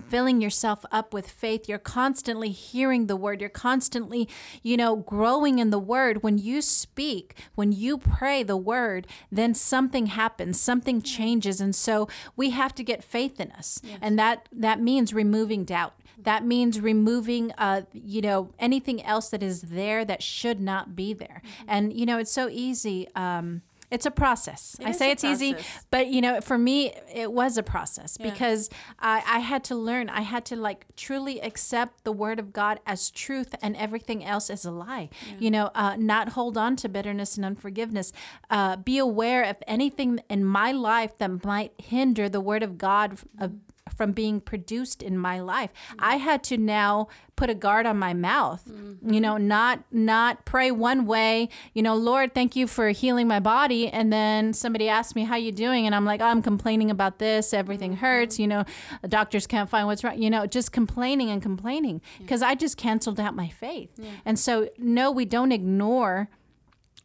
filling 0.10 0.42
yourself 0.42 0.86
up 0.92 1.14
with 1.14 1.30
faith. 1.30 1.68
You're 1.68 1.80
constantly 1.80 2.52
hearing 2.52 3.08
the 3.08 3.16
word. 3.16 3.42
You're 3.42 3.50
constantly 3.50 4.30
you 4.62 4.78
know 4.78 4.96
growing 4.96 5.60
in 5.60 5.70
the 5.70 5.80
word. 5.80 6.24
When 6.24 6.38
you 6.38 6.62
speak 6.62 7.36
when 7.56 7.72
you 7.72 7.98
pray 7.98 8.44
the 8.44 8.58
word 8.58 9.08
then 9.32 9.54
something 9.54 10.08
happens. 10.08 10.60
Something 10.60 11.02
changes. 11.02 11.60
And 11.60 11.76
so 11.76 12.08
we 12.36 12.52
have 12.52 12.74
to 12.76 12.84
get 12.84 13.04
faith 13.04 13.40
in 13.40 13.52
us. 13.52 13.82
And 14.02 14.18
that 14.20 14.48
that 14.52 14.82
means 14.82 15.14
removing 15.14 15.66
doubt. 15.66 15.94
That 16.18 16.46
means 16.46 16.80
removing 16.80 17.52
uh 17.58 17.82
you 17.92 18.22
know 18.22 18.52
anything 18.60 19.04
else 19.04 19.30
that 19.30 19.44
is 19.44 19.64
there 19.64 20.06
that 20.06 20.24
should 20.24 20.62
not 20.62 20.96
be 20.96 21.14
there. 21.14 21.42
And 21.68 21.94
you 21.94 22.06
know 22.06 22.18
it's 22.18 22.32
so 22.32 22.48
easy 22.50 23.08
um 23.16 23.62
it's 23.96 24.06
a 24.06 24.12
process. 24.12 24.76
I 24.90 24.92
say 24.92 25.08
it's 25.12 25.24
easy, 25.24 25.56
but 25.90 26.08
you 26.08 26.22
know, 26.26 26.42
for 26.50 26.58
me, 26.58 26.94
it 27.24 27.32
was 27.32 27.58
a 27.58 27.64
process 27.64 28.18
Yeah. 28.20 28.30
because 28.30 28.70
I, 29.00 29.16
I 29.36 29.40
had 29.52 29.64
to 29.70 29.76
learn. 29.76 30.10
I 30.10 30.22
had 30.34 30.44
to 30.52 30.56
like 30.68 30.86
truly 30.96 31.40
accept 31.50 32.04
the 32.04 32.12
word 32.12 32.38
of 32.44 32.48
God 32.62 32.80
as 32.86 33.10
truth 33.10 33.52
and 33.64 33.76
everything 33.86 34.20
else 34.34 34.50
as 34.50 34.66
a 34.66 34.72
lie. 34.72 35.10
You 35.40 35.50
know, 35.56 35.72
uh, 35.74 35.96
not 35.98 36.30
hold 36.38 36.58
on 36.58 36.76
to 36.82 36.90
bitterness 36.90 37.38
and 37.38 37.46
unforgiveness. 37.46 38.12
Uh, 38.50 38.76
be 38.76 38.98
aware 38.98 39.44
of 39.52 39.56
anything 39.66 40.20
in 40.30 40.44
my 40.44 40.72
life 40.72 41.18
that 41.20 41.32
might 41.46 41.72
hinder 41.82 42.28
the 42.30 42.42
word 42.42 42.64
of 42.64 42.78
God 42.78 43.18
uh, 43.40 43.48
from 43.96 44.12
being 44.12 44.42
produced 44.42 45.04
in 45.04 45.18
my 45.18 45.40
life. 45.40 45.70
Mm. 45.92 45.96
I 46.00 46.16
had 46.18 46.44
to 46.46 46.58
now 46.58 47.08
put 47.36 47.50
a 47.50 47.56
guard 47.56 47.86
on 47.86 47.98
my 47.98 48.14
mouth. 48.14 48.64
Mm-hmm. 48.68 49.14
You 49.14 49.22
know, 49.22 49.38
not 49.38 49.84
not 49.92 50.46
pray 50.46 50.72
one 50.72 51.06
way. 51.06 51.50
You 51.74 51.84
know, 51.84 51.96
Lord, 51.96 52.34
thank 52.34 52.56
you 52.56 52.68
for 52.68 52.90
healing 52.90 53.28
my 53.28 53.40
body, 53.40 53.88
and 53.88 54.12
then 54.12 54.54
somebody 54.54 54.90
asked 54.90 55.16
me 55.16 55.24
how 55.24 55.36
you 55.36 55.52
doing, 55.52 55.86
and 55.86 55.94
I'm 55.94 56.06
like, 56.06 56.22
oh, 56.22 56.26
I'm 56.26 56.42
complaining 56.42 56.90
about 56.90 57.20
this. 57.20 57.54
Everything 57.54 57.92
mm-hmm. 57.92 58.06
hurts. 58.06 58.40
You 58.40 58.48
know, 58.48 58.66
doctors 59.08 59.48
can't 59.48 59.70
find 59.70 59.88
what's 59.88 60.04
wrong. 60.04 60.22
You 60.22 60.30
know, 60.30 60.46
just 60.46 60.72
complaining 60.72 61.30
and 61.30 61.42
complaining 61.42 62.02
because 62.20 62.42
I 62.42 62.56
just 62.56 62.78
canceled 62.78 63.20
out 63.20 63.36
my 63.36 63.50
faith. 63.50 63.90
And 64.26 64.40
so, 64.40 64.70
no, 64.78 65.12
we 65.12 65.26
don't 65.26 65.52
ignore 65.52 66.30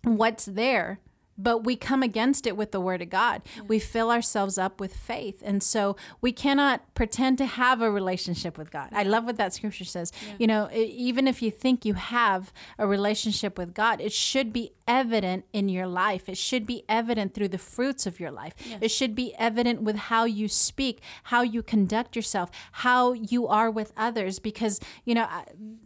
what's 0.02 0.46
there 0.46 1.00
but 1.42 1.64
we 1.64 1.76
come 1.76 2.02
against 2.02 2.46
it 2.46 2.56
with 2.56 2.72
the 2.72 2.80
word 2.80 3.02
of 3.02 3.10
God. 3.10 3.42
Yeah. 3.56 3.62
We 3.62 3.78
fill 3.78 4.10
ourselves 4.10 4.58
up 4.58 4.80
with 4.80 4.94
faith. 4.94 5.42
And 5.44 5.62
so 5.62 5.96
we 6.20 6.32
cannot 6.32 6.94
pretend 6.94 7.38
to 7.38 7.46
have 7.46 7.80
a 7.80 7.90
relationship 7.90 8.58
with 8.58 8.70
God. 8.70 8.90
I 8.92 9.02
love 9.02 9.24
what 9.24 9.36
that 9.38 9.54
scripture 9.54 9.84
says. 9.84 10.12
Yeah. 10.26 10.34
You 10.38 10.46
know, 10.46 10.70
even 10.72 11.26
if 11.26 11.42
you 11.42 11.50
think 11.50 11.84
you 11.84 11.94
have 11.94 12.52
a 12.78 12.86
relationship 12.86 13.58
with 13.58 13.74
God, 13.74 14.00
it 14.00 14.12
should 14.12 14.52
be 14.52 14.72
evident 14.86 15.44
in 15.52 15.68
your 15.68 15.86
life. 15.86 16.28
It 16.28 16.36
should 16.36 16.66
be 16.66 16.84
evident 16.88 17.32
through 17.32 17.48
the 17.48 17.58
fruits 17.58 18.06
of 18.06 18.20
your 18.20 18.30
life. 18.30 18.54
Yes. 18.64 18.78
It 18.82 18.90
should 18.90 19.14
be 19.14 19.34
evident 19.36 19.82
with 19.82 19.96
how 19.96 20.24
you 20.24 20.48
speak, 20.48 21.00
how 21.24 21.42
you 21.42 21.62
conduct 21.62 22.16
yourself, 22.16 22.50
how 22.72 23.12
you 23.12 23.46
are 23.46 23.70
with 23.70 23.92
others. 23.96 24.38
Because, 24.38 24.80
you 25.04 25.14
know, 25.14 25.28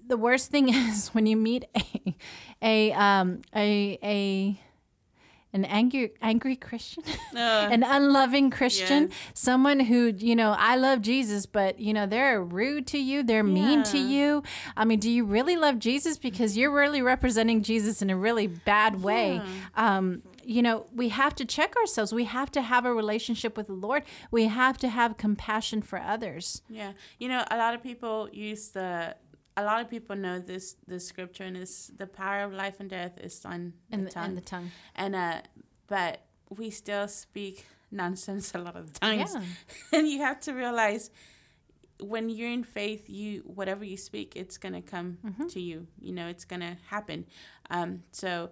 the 0.06 0.16
worst 0.16 0.50
thing 0.50 0.68
is 0.74 1.08
when 1.08 1.26
you 1.26 1.36
meet 1.36 1.64
a, 1.76 2.16
a, 2.62 2.92
um, 2.92 3.42
a, 3.54 3.98
a, 4.02 4.60
an 5.54 5.64
angry 5.66 6.12
angry 6.20 6.56
Christian, 6.56 7.04
uh, 7.36 7.68
an 7.70 7.84
unloving 7.84 8.50
Christian, 8.50 9.04
yes. 9.04 9.12
someone 9.32 9.80
who 9.80 10.12
you 10.18 10.34
know 10.34 10.54
I 10.58 10.76
love 10.76 11.00
Jesus, 11.00 11.46
but 11.46 11.78
you 11.78 11.94
know 11.94 12.06
they're 12.06 12.42
rude 12.42 12.86
to 12.88 12.98
you, 12.98 13.22
they're 13.22 13.46
yeah. 13.46 13.52
mean 13.52 13.82
to 13.84 13.98
you. 13.98 14.42
I 14.76 14.84
mean, 14.84 14.98
do 14.98 15.08
you 15.08 15.24
really 15.24 15.56
love 15.56 15.78
Jesus? 15.78 16.18
Because 16.18 16.58
you're 16.58 16.72
really 16.72 17.00
representing 17.00 17.62
Jesus 17.62 18.02
in 18.02 18.10
a 18.10 18.16
really 18.16 18.48
bad 18.48 19.02
way. 19.02 19.36
Yeah. 19.36 19.96
Um, 19.96 20.22
you 20.44 20.60
know, 20.60 20.86
we 20.92 21.08
have 21.08 21.34
to 21.36 21.44
check 21.46 21.74
ourselves. 21.76 22.12
We 22.12 22.24
have 22.24 22.50
to 22.52 22.60
have 22.60 22.84
a 22.84 22.92
relationship 22.92 23.56
with 23.56 23.68
the 23.68 23.72
Lord. 23.72 24.02
We 24.30 24.48
have 24.48 24.76
to 24.78 24.88
have 24.88 25.16
compassion 25.16 25.80
for 25.80 25.98
others. 25.98 26.62
Yeah, 26.68 26.92
you 27.18 27.28
know, 27.28 27.44
a 27.50 27.56
lot 27.56 27.74
of 27.74 27.82
people 27.82 28.28
use 28.32 28.68
the 28.68 29.14
a 29.56 29.64
lot 29.64 29.80
of 29.80 29.88
people 29.88 30.16
know 30.16 30.38
this 30.38 30.76
this 30.86 31.06
scripture 31.06 31.44
and 31.44 31.56
it's 31.56 31.88
the 31.96 32.06
power 32.06 32.42
of 32.42 32.52
life 32.52 32.80
and 32.80 32.90
death 32.90 33.18
is 33.18 33.44
on 33.44 33.72
the, 33.90 33.98
the 33.98 34.10
tongue. 34.10 34.34
the 34.34 34.40
tongue. 34.40 34.70
And 34.96 35.14
uh 35.14 35.40
but 35.86 36.22
we 36.50 36.70
still 36.70 37.08
speak 37.08 37.66
nonsense 37.90 38.54
a 38.54 38.58
lot 38.58 38.76
of 38.76 38.92
the 38.92 39.00
times. 39.00 39.34
Yeah. 39.34 39.42
and 39.98 40.08
you 40.08 40.20
have 40.20 40.40
to 40.40 40.52
realize 40.52 41.10
when 42.00 42.28
you're 42.28 42.50
in 42.50 42.64
faith, 42.64 43.08
you 43.08 43.42
whatever 43.46 43.84
you 43.84 43.96
speak, 43.96 44.32
it's 44.34 44.58
gonna 44.58 44.82
come 44.82 45.18
mm-hmm. 45.24 45.46
to 45.46 45.60
you. 45.60 45.86
You 46.00 46.12
know, 46.12 46.26
it's 46.26 46.44
gonna 46.44 46.76
happen. 46.88 47.26
Um, 47.70 48.02
so 48.10 48.50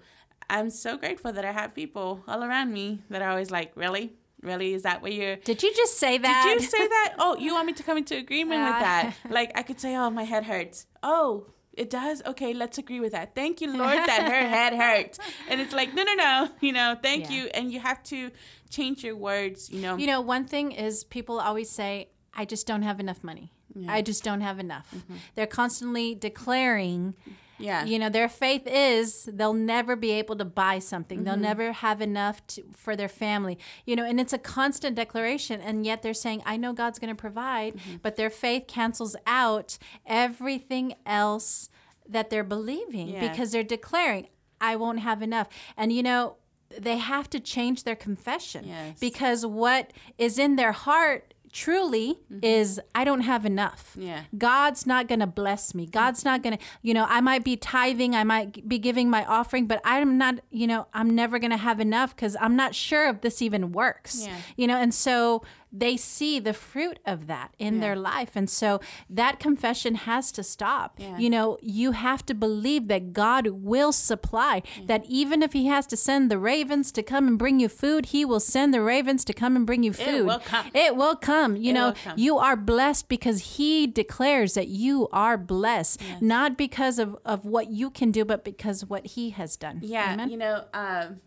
I'm 0.48 0.70
so 0.70 0.96
grateful 0.96 1.32
that 1.32 1.44
I 1.44 1.52
have 1.52 1.74
people 1.74 2.22
all 2.28 2.44
around 2.44 2.72
me 2.72 3.00
that 3.10 3.22
are 3.22 3.30
always 3.30 3.50
like, 3.50 3.72
Really? 3.74 4.12
Really? 4.42 4.74
Is 4.74 4.82
that 4.82 5.02
what 5.02 5.12
you're 5.12 5.36
Did 5.36 5.62
you 5.62 5.72
just 5.74 5.98
say 5.98 6.18
that? 6.18 6.44
Did 6.44 6.62
you 6.62 6.68
say 6.68 6.88
that? 6.88 7.14
Oh, 7.18 7.36
you 7.36 7.54
want 7.54 7.66
me 7.66 7.72
to 7.74 7.82
come 7.82 7.96
into 7.96 8.16
agreement 8.16 8.60
with 8.62 8.80
that? 8.80 9.14
Like 9.30 9.52
I 9.54 9.62
could 9.62 9.80
say, 9.80 9.96
Oh, 9.96 10.10
my 10.10 10.24
head 10.24 10.44
hurts. 10.44 10.86
Oh, 11.02 11.46
it 11.74 11.88
does 11.88 12.22
okay 12.26 12.52
let's 12.52 12.78
agree 12.78 13.00
with 13.00 13.12
that 13.12 13.34
thank 13.34 13.60
you 13.60 13.74
lord 13.74 13.96
that 13.96 14.22
her 14.22 14.48
head 14.56 14.74
hurts 14.74 15.18
and 15.48 15.60
it's 15.60 15.72
like 15.72 15.94
no 15.94 16.02
no 16.02 16.14
no 16.14 16.48
you 16.60 16.72
know 16.72 16.96
thank 17.02 17.30
yeah. 17.30 17.36
you 17.36 17.46
and 17.54 17.72
you 17.72 17.80
have 17.80 18.02
to 18.02 18.30
change 18.68 19.02
your 19.02 19.16
words 19.16 19.70
you 19.70 19.80
know 19.80 19.96
you 19.96 20.06
know 20.06 20.20
one 20.20 20.44
thing 20.44 20.72
is 20.72 21.04
people 21.04 21.40
always 21.40 21.70
say 21.70 22.08
i 22.34 22.44
just 22.44 22.66
don't 22.66 22.82
have 22.82 23.00
enough 23.00 23.24
money 23.24 23.52
yeah. 23.74 23.90
i 23.92 24.02
just 24.02 24.22
don't 24.22 24.42
have 24.42 24.58
enough 24.58 24.94
mm-hmm. 24.94 25.14
they're 25.34 25.46
constantly 25.46 26.14
declaring 26.14 27.14
yeah. 27.62 27.84
You 27.84 27.98
know, 27.98 28.08
their 28.08 28.28
faith 28.28 28.62
is 28.66 29.28
they'll 29.32 29.54
never 29.54 29.96
be 29.96 30.10
able 30.12 30.36
to 30.36 30.44
buy 30.44 30.78
something. 30.78 31.18
Mm-hmm. 31.18 31.24
They'll 31.24 31.36
never 31.36 31.72
have 31.72 32.00
enough 32.00 32.46
to, 32.48 32.64
for 32.76 32.96
their 32.96 33.08
family. 33.08 33.58
You 33.86 33.96
know, 33.96 34.04
and 34.04 34.20
it's 34.20 34.32
a 34.32 34.38
constant 34.38 34.96
declaration. 34.96 35.60
And 35.60 35.86
yet 35.86 36.02
they're 36.02 36.14
saying, 36.14 36.42
I 36.44 36.56
know 36.56 36.72
God's 36.72 36.98
going 36.98 37.14
to 37.14 37.20
provide, 37.20 37.76
mm-hmm. 37.76 37.96
but 38.02 38.16
their 38.16 38.30
faith 38.30 38.66
cancels 38.66 39.16
out 39.26 39.78
everything 40.06 40.94
else 41.06 41.70
that 42.08 42.30
they're 42.30 42.44
believing 42.44 43.08
yeah. 43.08 43.28
because 43.28 43.52
they're 43.52 43.62
declaring, 43.62 44.28
I 44.60 44.76
won't 44.76 45.00
have 45.00 45.22
enough. 45.22 45.48
And, 45.76 45.92
you 45.92 46.02
know, 46.02 46.36
they 46.78 46.98
have 46.98 47.28
to 47.30 47.40
change 47.40 47.84
their 47.84 47.96
confession 47.96 48.66
yes. 48.66 48.98
because 48.98 49.44
what 49.44 49.92
is 50.18 50.38
in 50.38 50.56
their 50.56 50.72
heart 50.72 51.31
truly 51.52 52.18
mm-hmm. 52.32 52.38
is 52.42 52.80
I 52.94 53.04
don't 53.04 53.20
have 53.20 53.44
enough. 53.44 53.94
Yeah. 53.98 54.22
God's 54.36 54.86
not 54.86 55.06
going 55.06 55.20
to 55.20 55.26
bless 55.26 55.74
me. 55.74 55.86
God's 55.86 56.24
not 56.24 56.42
going 56.42 56.56
to, 56.56 56.64
you 56.80 56.94
know, 56.94 57.06
I 57.08 57.20
might 57.20 57.44
be 57.44 57.56
tithing, 57.56 58.16
I 58.16 58.24
might 58.24 58.66
be 58.66 58.78
giving 58.78 59.10
my 59.10 59.24
offering, 59.26 59.66
but 59.66 59.80
I'm 59.84 60.16
not, 60.18 60.40
you 60.50 60.66
know, 60.66 60.86
I'm 60.94 61.10
never 61.14 61.38
going 61.38 61.50
to 61.50 61.56
have 61.58 61.78
enough 61.78 62.16
cuz 62.16 62.36
I'm 62.40 62.56
not 62.56 62.74
sure 62.74 63.08
if 63.08 63.20
this 63.20 63.42
even 63.42 63.72
works. 63.72 64.26
Yeah. 64.26 64.36
You 64.56 64.66
know, 64.66 64.78
and 64.78 64.94
so 64.94 65.42
they 65.72 65.96
see 65.96 66.38
the 66.38 66.52
fruit 66.52 66.98
of 67.06 67.26
that 67.26 67.54
in 67.58 67.76
yeah. 67.76 67.80
their 67.80 67.96
life. 67.96 68.32
And 68.34 68.50
so 68.50 68.80
that 69.08 69.40
confession 69.40 69.94
has 69.94 70.30
to 70.32 70.42
stop. 70.42 70.96
Yeah. 70.98 71.16
You 71.18 71.30
know, 71.30 71.58
you 71.62 71.92
have 71.92 72.26
to 72.26 72.34
believe 72.34 72.88
that 72.88 73.12
God 73.12 73.46
will 73.48 73.92
supply, 73.92 74.62
yeah. 74.76 74.84
that 74.86 75.04
even 75.06 75.42
if 75.42 75.54
He 75.54 75.66
has 75.66 75.86
to 75.88 75.96
send 75.96 76.30
the 76.30 76.38
ravens 76.38 76.92
to 76.92 77.02
come 77.02 77.26
and 77.26 77.38
bring 77.38 77.58
you 77.58 77.68
food, 77.68 78.06
He 78.06 78.24
will 78.24 78.40
send 78.40 78.74
the 78.74 78.82
ravens 78.82 79.24
to 79.24 79.32
come 79.32 79.56
and 79.56 79.66
bring 79.66 79.82
you 79.82 79.92
food. 79.92 80.08
It 80.08 80.26
will 80.26 80.40
come. 80.40 80.70
It 80.74 80.96
will 80.96 81.16
come. 81.16 81.56
You 81.56 81.70
it 81.70 81.74
know, 81.74 81.94
come. 82.04 82.18
you 82.18 82.38
are 82.38 82.56
blessed 82.56 83.08
because 83.08 83.56
He 83.56 83.86
declares 83.86 84.54
that 84.54 84.68
you 84.68 85.08
are 85.12 85.38
blessed, 85.38 86.02
yes. 86.02 86.20
not 86.20 86.58
because 86.58 86.98
of, 86.98 87.16
of 87.24 87.46
what 87.46 87.70
you 87.70 87.90
can 87.90 88.10
do, 88.10 88.24
but 88.24 88.44
because 88.44 88.84
what 88.84 89.06
He 89.06 89.30
has 89.30 89.56
done. 89.56 89.80
Yeah. 89.82 90.12
Amen? 90.12 90.28
You 90.28 90.36
know, 90.36 90.64
um, 90.74 91.20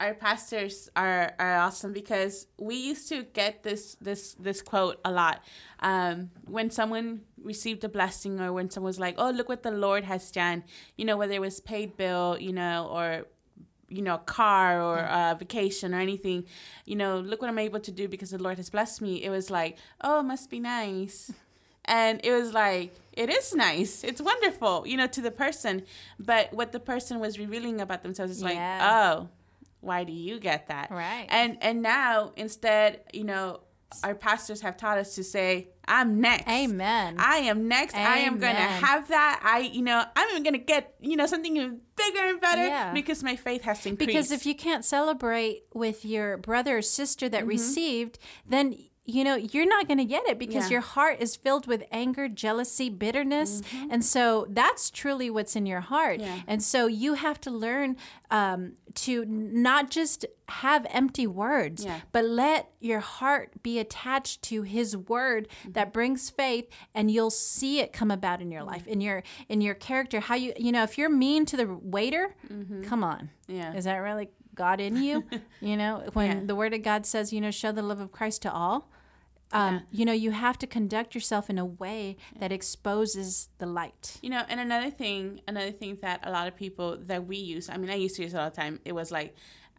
our 0.00 0.14
pastors 0.14 0.88
are, 0.96 1.34
are 1.38 1.56
awesome 1.56 1.92
because 1.92 2.46
we 2.58 2.76
used 2.76 3.08
to 3.08 3.22
get 3.22 3.62
this 3.62 3.96
this 4.00 4.34
this 4.34 4.62
quote 4.62 5.00
a 5.04 5.10
lot. 5.10 5.42
Um, 5.80 6.30
when 6.44 6.70
someone 6.70 7.22
received 7.44 7.84
a 7.84 7.88
blessing 7.88 8.40
or 8.40 8.52
when 8.52 8.70
someone 8.70 8.88
was 8.88 8.98
like 8.98 9.14
oh 9.18 9.30
look 9.30 9.48
what 9.48 9.62
the 9.62 9.70
lord 9.70 10.02
has 10.02 10.30
done 10.30 10.64
you 10.96 11.04
know 11.04 11.16
whether 11.16 11.34
it 11.34 11.40
was 11.40 11.60
paid 11.60 11.94
bill 11.96 12.38
you 12.40 12.52
know 12.52 12.88
or 12.90 13.26
you 13.88 14.02
know 14.02 14.14
a 14.14 14.18
car 14.18 14.82
or 14.82 14.98
a 14.98 15.36
vacation 15.38 15.94
or 15.94 16.00
anything 16.00 16.44
you 16.86 16.96
know 16.96 17.20
look 17.20 17.40
what 17.42 17.50
i'm 17.50 17.58
able 17.58 17.80
to 17.80 17.92
do 17.92 18.08
because 18.08 18.30
the 18.30 18.42
lord 18.42 18.56
has 18.56 18.70
blessed 18.70 19.00
me. 19.02 19.22
It 19.22 19.30
was 19.30 19.50
like 19.50 19.76
oh 20.00 20.20
it 20.20 20.24
must 20.24 20.50
be 20.50 20.60
nice. 20.60 21.32
And 21.86 22.18
it 22.24 22.32
was 22.32 22.54
like 22.54 22.94
it 23.12 23.28
is 23.28 23.54
nice. 23.54 24.04
It's 24.04 24.22
wonderful 24.22 24.86
you 24.86 24.96
know 24.96 25.06
to 25.08 25.20
the 25.20 25.30
person. 25.30 25.82
But 26.18 26.50
what 26.50 26.72
the 26.72 26.80
person 26.80 27.20
was 27.20 27.38
revealing 27.38 27.78
about 27.78 28.02
themselves 28.02 28.32
is 28.32 28.40
yeah. 28.40 28.46
like 28.48 28.58
oh 28.80 29.28
why 29.84 30.04
do 30.04 30.12
you 30.12 30.40
get 30.40 30.68
that? 30.68 30.90
Right. 30.90 31.26
And 31.28 31.58
and 31.60 31.82
now 31.82 32.32
instead 32.36 33.00
you 33.12 33.24
know 33.24 33.60
our 34.02 34.14
pastors 34.14 34.60
have 34.62 34.76
taught 34.76 34.98
us 34.98 35.14
to 35.14 35.22
say 35.24 35.68
i'm 35.86 36.20
next. 36.20 36.48
Amen. 36.48 37.16
I 37.18 37.36
am 37.38 37.68
next. 37.68 37.94
Amen. 37.94 38.06
i 38.06 38.18
am 38.18 38.38
gonna 38.38 38.54
have 38.54 39.08
that. 39.08 39.40
I 39.44 39.60
you 39.60 39.82
know 39.82 40.04
i'm 40.16 40.30
even 40.30 40.42
gonna 40.42 40.58
get 40.58 40.94
you 41.00 41.16
know 41.16 41.26
something 41.26 41.56
even 41.56 41.80
bigger 41.96 42.26
and 42.26 42.40
better 42.40 42.66
yeah. 42.66 42.92
because 42.92 43.22
my 43.22 43.36
faith 43.36 43.62
has 43.62 43.84
increased. 43.86 44.06
Because 44.06 44.32
if 44.32 44.46
you 44.46 44.54
can't 44.54 44.84
celebrate 44.84 45.64
with 45.72 46.04
your 46.04 46.36
brother 46.38 46.78
or 46.78 46.82
sister 46.82 47.28
that 47.28 47.40
mm-hmm. 47.40 47.48
received 47.48 48.18
then 48.48 48.76
you 49.06 49.22
know, 49.22 49.36
you're 49.36 49.66
not 49.66 49.86
going 49.86 49.98
to 49.98 50.04
get 50.04 50.26
it 50.26 50.38
because 50.38 50.64
yeah. 50.64 50.74
your 50.74 50.80
heart 50.80 51.18
is 51.20 51.36
filled 51.36 51.66
with 51.66 51.84
anger, 51.90 52.26
jealousy, 52.26 52.88
bitterness. 52.88 53.60
Mm-hmm. 53.60 53.92
And 53.92 54.04
so 54.04 54.46
that's 54.48 54.90
truly 54.90 55.28
what's 55.28 55.54
in 55.54 55.66
your 55.66 55.82
heart. 55.82 56.20
Yeah. 56.20 56.40
And 56.46 56.62
so 56.62 56.86
you 56.86 57.14
have 57.14 57.38
to 57.42 57.50
learn 57.50 57.96
um, 58.30 58.72
to 58.94 59.26
not 59.26 59.90
just 59.90 60.24
have 60.48 60.86
empty 60.88 61.26
words, 61.26 61.84
yeah. 61.84 62.00
but 62.12 62.24
let 62.24 62.70
your 62.80 63.00
heart 63.00 63.62
be 63.62 63.78
attached 63.78 64.40
to 64.42 64.62
his 64.62 64.96
word 64.96 65.48
mm-hmm. 65.48 65.72
that 65.72 65.92
brings 65.92 66.30
faith 66.30 66.66
and 66.94 67.10
you'll 67.10 67.30
see 67.30 67.80
it 67.80 67.92
come 67.92 68.10
about 68.10 68.40
in 68.40 68.50
your 68.50 68.62
mm-hmm. 68.62 68.70
life, 68.70 68.86
in 68.86 69.02
your 69.02 69.22
in 69.50 69.60
your 69.60 69.74
character. 69.74 70.20
How 70.20 70.34
you 70.34 70.54
you 70.56 70.72
know, 70.72 70.82
if 70.82 70.96
you're 70.96 71.10
mean 71.10 71.44
to 71.46 71.58
the 71.58 71.66
waiter, 71.66 72.34
mm-hmm. 72.50 72.84
come 72.84 73.04
on. 73.04 73.28
Yeah. 73.48 73.74
Is 73.74 73.84
that 73.84 73.96
really 73.96 74.30
God 74.54 74.80
in 74.80 74.96
you? 74.96 75.24
you 75.60 75.76
know, 75.76 76.04
when 76.14 76.46
the 76.46 76.54
word 76.54 76.72
of 76.72 76.82
God 76.82 77.04
says, 77.04 77.34
you 77.34 77.40
know, 77.42 77.50
show 77.50 77.70
the 77.70 77.82
love 77.82 78.00
of 78.00 78.10
Christ 78.10 78.40
to 78.42 78.52
all 78.52 78.88
um, 79.52 79.74
yeah. 79.74 79.80
you 79.90 80.04
know, 80.04 80.12
you 80.12 80.32
have 80.32 80.58
to 80.58 80.66
conduct 80.66 81.14
yourself 81.14 81.48
in 81.48 81.58
a 81.58 81.64
way 81.64 82.16
that 82.38 82.50
exposes 82.52 83.48
the 83.58 83.66
light. 83.66 84.18
You 84.22 84.30
know, 84.30 84.42
and 84.48 84.60
another 84.60 84.90
thing, 84.90 85.40
another 85.46 85.70
thing 85.70 85.98
that 86.02 86.20
a 86.24 86.30
lot 86.30 86.48
of 86.48 86.56
people 86.56 86.98
that 87.06 87.26
we 87.26 87.36
use, 87.36 87.68
I 87.68 87.76
mean, 87.76 87.90
I 87.90 87.94
used 87.94 88.16
to 88.16 88.22
use 88.22 88.34
it 88.34 88.38
all 88.38 88.50
the 88.50 88.56
time. 88.56 88.80
It 88.84 88.92
was 88.92 89.10
like, 89.12 89.34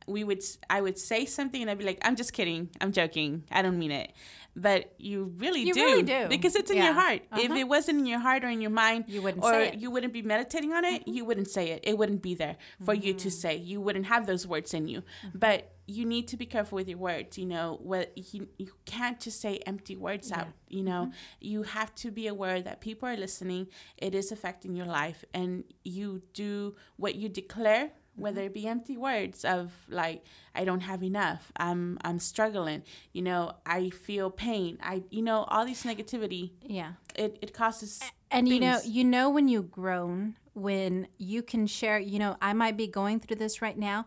we 0.07 0.23
would, 0.23 0.43
I 0.69 0.81
would 0.81 0.99
say 0.99 1.25
something 1.25 1.61
and 1.61 1.69
I'd 1.69 1.79
be 1.79 1.83
like, 1.83 1.99
I'm 2.03 2.15
just 2.15 2.31
kidding. 2.31 2.69
I'm 2.79 2.91
joking. 2.91 3.43
I 3.51 3.63
don't 3.63 3.79
mean 3.79 3.91
it 3.91 4.11
but 4.55 4.93
you 4.97 5.33
really 5.37 5.61
you 5.61 5.73
do. 5.73 5.83
Really 5.83 6.03
do 6.03 6.27
because 6.29 6.55
it's 6.55 6.71
in 6.71 6.77
yeah. 6.77 6.85
your 6.85 6.93
heart. 6.93 7.21
Uh-huh. 7.31 7.41
If 7.43 7.51
it 7.51 7.65
wasn't 7.65 7.99
in 7.99 8.05
your 8.05 8.19
heart 8.19 8.43
or 8.43 8.47
in 8.47 8.61
your 8.61 8.71
mind, 8.71 9.05
you 9.07 9.21
wouldn't 9.21 9.43
or 9.43 9.63
you 9.75 9.91
wouldn't 9.91 10.13
be 10.13 10.21
meditating 10.21 10.71
on 10.73 10.85
it. 10.85 11.01
Mm-hmm. 11.01 11.13
You 11.13 11.25
wouldn't 11.25 11.49
say 11.49 11.71
it. 11.71 11.81
It 11.83 11.97
wouldn't 11.97 12.21
be 12.21 12.35
there 12.35 12.55
for 12.83 12.93
mm-hmm. 12.93 13.05
you 13.05 13.13
to 13.15 13.27
mm. 13.27 13.31
say. 13.31 13.57
You 13.57 13.81
wouldn't 13.81 14.05
have 14.05 14.25
those 14.25 14.47
words 14.47 14.73
in 14.73 14.87
you. 14.87 15.01
Mm-hmm. 15.01 15.39
But 15.39 15.71
you 15.87 16.05
need 16.05 16.27
to 16.29 16.37
be 16.37 16.45
careful 16.45 16.77
with 16.77 16.87
your 16.87 16.97
words. 16.97 17.37
You 17.37 17.45
know, 17.45 17.79
what 17.81 18.13
you 18.15 18.47
you 18.57 18.71
can't 18.85 19.19
just 19.19 19.41
say 19.41 19.57
empty 19.65 19.97
words 19.97 20.29
yeah. 20.29 20.41
out. 20.41 20.47
You 20.69 20.83
know, 20.83 21.07
mm-hmm. 21.09 21.11
you 21.41 21.63
have 21.63 21.93
to 21.95 22.11
be 22.11 22.27
aware 22.27 22.61
that 22.61 22.79
people 22.79 23.09
are 23.09 23.17
listening. 23.17 23.67
It 23.97 24.15
is 24.15 24.31
affecting 24.31 24.75
your 24.75 24.87
life, 24.87 25.25
and 25.33 25.65
you 25.83 26.21
do 26.33 26.75
what 26.95 27.15
you 27.15 27.27
declare 27.27 27.91
whether 28.15 28.41
mm-hmm. 28.41 28.47
it 28.47 28.53
be 28.53 28.67
empty 28.67 28.97
words 28.97 29.45
of 29.45 29.71
like 29.89 30.23
i 30.53 30.63
don't 30.63 30.81
have 30.81 31.03
enough. 31.03 31.51
I'm 31.57 31.97
i'm 32.03 32.19
struggling. 32.19 32.83
You 33.13 33.21
know 33.23 33.53
i 33.65 33.89
feel 33.89 34.29
pain. 34.29 34.77
I 34.81 35.03
you 35.09 35.21
know 35.21 35.43
all 35.47 35.65
these 35.65 35.83
negativity 35.83 36.51
yeah. 36.61 36.93
it, 37.15 37.37
it 37.41 37.53
causes 37.53 38.01
and 38.31 38.47
things. 38.47 38.53
you 38.53 38.59
know 38.59 38.79
you 38.83 39.03
know 39.03 39.29
when 39.29 39.47
you 39.47 39.61
groan 39.63 40.35
when 40.55 41.07
you 41.17 41.43
can 41.43 41.67
share, 41.67 41.99
you 41.99 42.17
know, 42.17 42.37
I 42.41 42.53
might 42.53 42.77
be 42.77 42.87
going 42.87 43.19
through 43.19 43.35
this 43.35 43.61
right 43.61 43.77
now, 43.77 44.05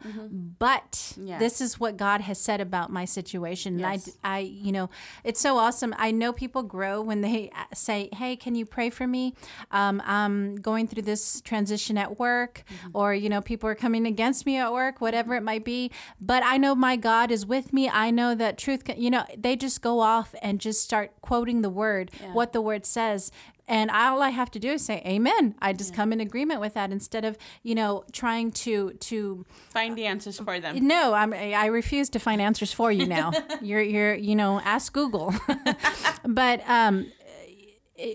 but 0.58 0.92
Mm-hmm. 0.92 1.26
Yeah. 1.26 1.38
this 1.38 1.60
is 1.60 1.78
what 1.78 1.96
God 1.96 2.22
has 2.22 2.38
said 2.38 2.60
about 2.60 2.90
my 2.90 3.04
situation. 3.04 3.78
Yes. 3.78 4.06
And 4.06 4.14
I, 4.24 4.36
I, 4.36 4.38
you 4.40 4.72
know, 4.72 4.88
it's 5.24 5.40
so 5.40 5.58
awesome. 5.58 5.94
I 5.98 6.10
know 6.10 6.32
people 6.32 6.62
grow 6.62 7.00
when 7.02 7.20
they 7.20 7.50
uh, 7.54 7.64
say, 7.74 8.08
Hey, 8.12 8.34
can 8.36 8.54
you 8.54 8.64
pray 8.64 8.88
for 8.90 9.06
me? 9.06 9.34
Um, 9.70 10.02
I'm 10.06 10.56
going 10.56 10.88
through 10.88 11.02
this 11.02 11.40
transition 11.42 11.98
at 11.98 12.18
work, 12.18 12.64
Mm-hmm. 12.68 12.90
or, 12.94 13.14
you 13.14 13.28
know, 13.28 13.40
people 13.40 13.68
are 13.68 13.74
coming 13.74 14.06
against 14.06 14.46
me 14.46 14.56
at 14.56 14.72
work, 14.72 15.00
whatever 15.00 15.34
it 15.34 15.42
might 15.42 15.64
be. 15.64 15.90
But 16.20 16.42
I 16.44 16.56
know 16.56 16.74
my 16.74 16.96
God 16.96 17.30
is 17.30 17.44
with 17.46 17.72
me. 17.72 17.88
I 17.88 18.10
know 18.10 18.34
that 18.34 18.56
truth, 18.58 18.84
can, 18.84 19.00
you 19.00 19.10
know, 19.10 19.24
they 19.36 19.54
just 19.56 19.82
go 19.82 20.00
off 20.00 20.34
and 20.42 20.60
just 20.60 20.82
start 20.82 21.12
quoting 21.20 21.62
the 21.62 21.70
word, 21.70 22.10
what 22.32 22.52
the 22.52 22.60
word 22.62 22.86
says. 22.86 23.30
And 23.68 23.90
all 23.90 24.22
I 24.22 24.30
have 24.30 24.50
to 24.52 24.58
do 24.58 24.72
is 24.72 24.84
say 24.84 25.02
amen. 25.06 25.54
I 25.60 25.74
just 25.74 25.94
come 25.94 26.12
in 26.12 26.20
agreement 26.20 26.60
with 26.60 26.74
that 26.74 26.90
instead 26.90 27.24
of, 27.24 27.36
you 27.62 27.74
know, 27.74 28.04
trying 28.12 28.50
to, 28.52 28.92
to, 28.92 29.44
Find 29.70 29.96
the 29.96 30.06
answers 30.06 30.38
for 30.38 30.58
them. 30.58 30.86
no, 30.86 31.12
I'm, 31.12 31.34
I 31.34 31.66
refuse 31.66 32.08
to 32.10 32.18
find 32.18 32.40
answers 32.40 32.72
for 32.72 32.90
you 32.90 33.06
now. 33.06 33.32
you're, 33.60 33.82
you're, 33.82 34.14
you 34.14 34.34
know, 34.34 34.60
ask 34.60 34.92
Google. 34.92 35.34
but 36.24 36.62
um, 36.68 37.12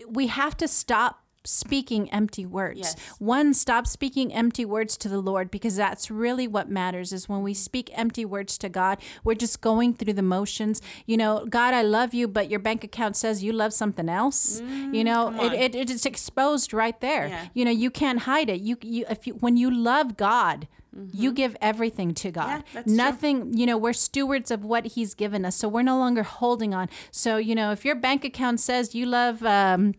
we 0.09 0.27
have 0.27 0.57
to 0.57 0.67
stop 0.67 1.22
speaking 1.45 2.09
empty 2.11 2.45
words. 2.45 2.79
Yes. 2.79 2.95
One, 3.19 3.53
stop 3.53 3.87
speaking 3.87 4.33
empty 4.33 4.65
words 4.65 4.97
to 4.97 5.09
the 5.09 5.19
Lord 5.19 5.51
because 5.51 5.75
that's 5.75 6.09
really 6.09 6.47
what 6.47 6.69
matters 6.69 7.11
is 7.11 7.27
when 7.27 7.41
we 7.41 7.53
speak 7.53 7.89
empty 7.93 8.25
words 8.25 8.57
to 8.59 8.69
God, 8.69 8.99
we're 9.23 9.35
just 9.35 9.61
going 9.61 9.93
through 9.93 10.13
the 10.13 10.21
motions. 10.21 10.81
You 11.05 11.17
know, 11.17 11.45
God, 11.49 11.73
I 11.73 11.81
love 11.81 12.13
you, 12.13 12.27
but 12.27 12.49
your 12.49 12.59
bank 12.59 12.83
account 12.83 13.15
says 13.15 13.43
you 13.43 13.51
love 13.53 13.73
something 13.73 14.09
else. 14.09 14.61
you 14.61 15.03
know, 15.03 15.33
it, 15.41 15.53
it, 15.53 15.75
it 15.75 15.89
is 15.89 16.05
exposed 16.05 16.73
right 16.73 16.99
there. 17.01 17.27
Yeah. 17.27 17.47
You 17.53 17.65
know, 17.65 17.71
you 17.71 17.89
can't 17.89 18.19
hide 18.19 18.49
it. 18.49 18.61
You, 18.61 18.77
you, 18.81 19.05
if 19.09 19.27
you, 19.27 19.33
when 19.35 19.57
you 19.57 19.69
love 19.69 20.17
God, 20.17 20.67
you 21.11 21.31
give 21.31 21.55
everything 21.59 22.13
to 22.13 22.31
God. 22.31 22.43
Mm-hmm. 22.47 22.57
Yeah, 22.57 22.73
that's 22.73 22.85
true. 22.85 22.95
Nothing, 22.95 23.57
you 23.57 23.65
know, 23.65 23.77
we're 23.77 23.93
stewards 23.93 24.51
of 24.51 24.63
what 24.63 24.85
He's 24.85 25.15
given 25.15 25.45
us. 25.45 25.55
So 25.55 25.67
we're 25.67 25.81
no 25.81 25.97
longer 25.97 26.23
holding 26.23 26.73
on. 26.73 26.89
So, 27.11 27.37
you 27.37 27.55
know, 27.55 27.71
if 27.71 27.83
your 27.83 27.95
bank 27.95 28.23
account 28.23 28.59
says 28.59 28.93
you 28.93 29.05
love 29.05 29.43
um, 29.43 29.95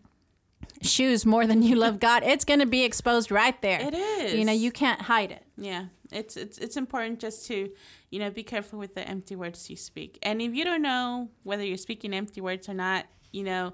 shoes 0.81 1.25
more 1.25 1.45
than 1.47 1.61
you 1.61 1.75
love 1.75 1.99
God, 1.99 2.23
it's 2.23 2.45
going 2.45 2.59
to 2.59 2.65
be 2.65 2.83
exposed 2.83 3.31
right 3.31 3.59
there. 3.61 3.81
It 3.81 3.93
is. 3.93 4.33
You 4.33 4.45
know, 4.45 4.51
you 4.51 4.71
can't 4.71 5.01
hide 5.01 5.31
it. 5.31 5.43
Yeah, 5.57 5.85
it's 6.11 6.37
it's 6.37 6.57
it's 6.57 6.77
important 6.77 7.19
just 7.19 7.47
to, 7.47 7.69
you 8.09 8.19
know, 8.19 8.29
be 8.29 8.43
careful 8.43 8.79
with 8.79 8.95
the 8.95 9.07
empty 9.07 9.35
words 9.35 9.69
you 9.69 9.75
speak. 9.75 10.19
And 10.23 10.41
if 10.41 10.53
you 10.53 10.63
don't 10.63 10.81
know 10.81 11.29
whether 11.43 11.63
you're 11.63 11.77
speaking 11.77 12.13
empty 12.13 12.41
words 12.41 12.69
or 12.69 12.73
not, 12.73 13.05
you 13.31 13.43
know, 13.43 13.73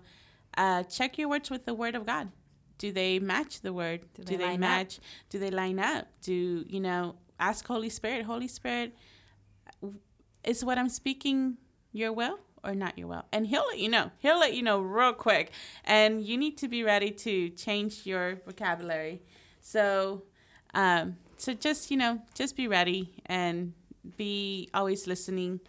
uh, 0.58 0.84
check 0.84 1.18
your 1.18 1.30
words 1.30 1.50
with 1.50 1.66
the 1.66 1.74
word 1.74 1.96
of 1.96 2.06
God. 2.06 2.30
Do 2.78 2.92
they 2.92 3.20
match 3.20 3.62
the 3.62 3.74
word? 3.74 4.02
Do 4.16 4.24
they 4.24 4.38
they, 4.38 4.44
line 4.44 4.54
up? 4.56 4.60
match? 4.60 5.00
Do 5.30 5.40
they 5.40 5.52
line 5.52 5.80
up? 5.80 6.08
Do 6.22 6.66
you 6.68 6.80
know? 6.80 7.16
Ask 7.40 7.66
Holy 7.68 7.90
Spirit. 7.90 8.26
Holy 8.26 8.48
Spirit, 8.48 8.96
is 10.44 10.64
what 10.64 10.78
I'm 10.78 10.90
speaking 10.90 11.58
your 11.92 12.14
will 12.14 12.40
or 12.64 12.76
not 12.76 12.98
your 12.98 13.08
will? 13.08 13.26
And 13.32 13.48
He'll 13.48 13.66
let 13.68 13.80
you 13.80 13.90
know. 13.90 14.12
He'll 14.20 14.40
let 14.40 14.54
you 14.54 14.64
know 14.64 14.82
real 14.82 15.14
quick. 15.14 15.52
And 15.86 16.24
you 16.24 16.38
need 16.38 16.58
to 16.60 16.68
be 16.68 16.84
ready 16.84 17.12
to 17.12 17.50
change 17.50 18.06
your 18.06 18.36
vocabulary. 18.46 19.22
So, 19.62 20.24
um, 20.74 21.18
so 21.38 21.54
just 21.54 21.92
you 21.92 21.98
know, 21.98 22.22
just 22.34 22.56
be 22.56 22.68
ready 22.68 23.14
and 23.26 23.74
be 24.18 24.70
always 24.74 25.08
listening 25.08 25.60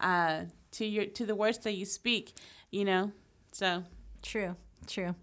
uh, 0.00 0.44
to 0.72 0.84
your 0.84 1.06
to 1.06 1.26
the 1.26 1.34
words 1.34 1.58
that 1.58 1.74
you 1.74 1.84
speak. 1.84 2.36
You 2.70 2.84
know, 2.84 3.12
so 3.52 3.84
True, 4.22 4.56
true. 4.86 5.14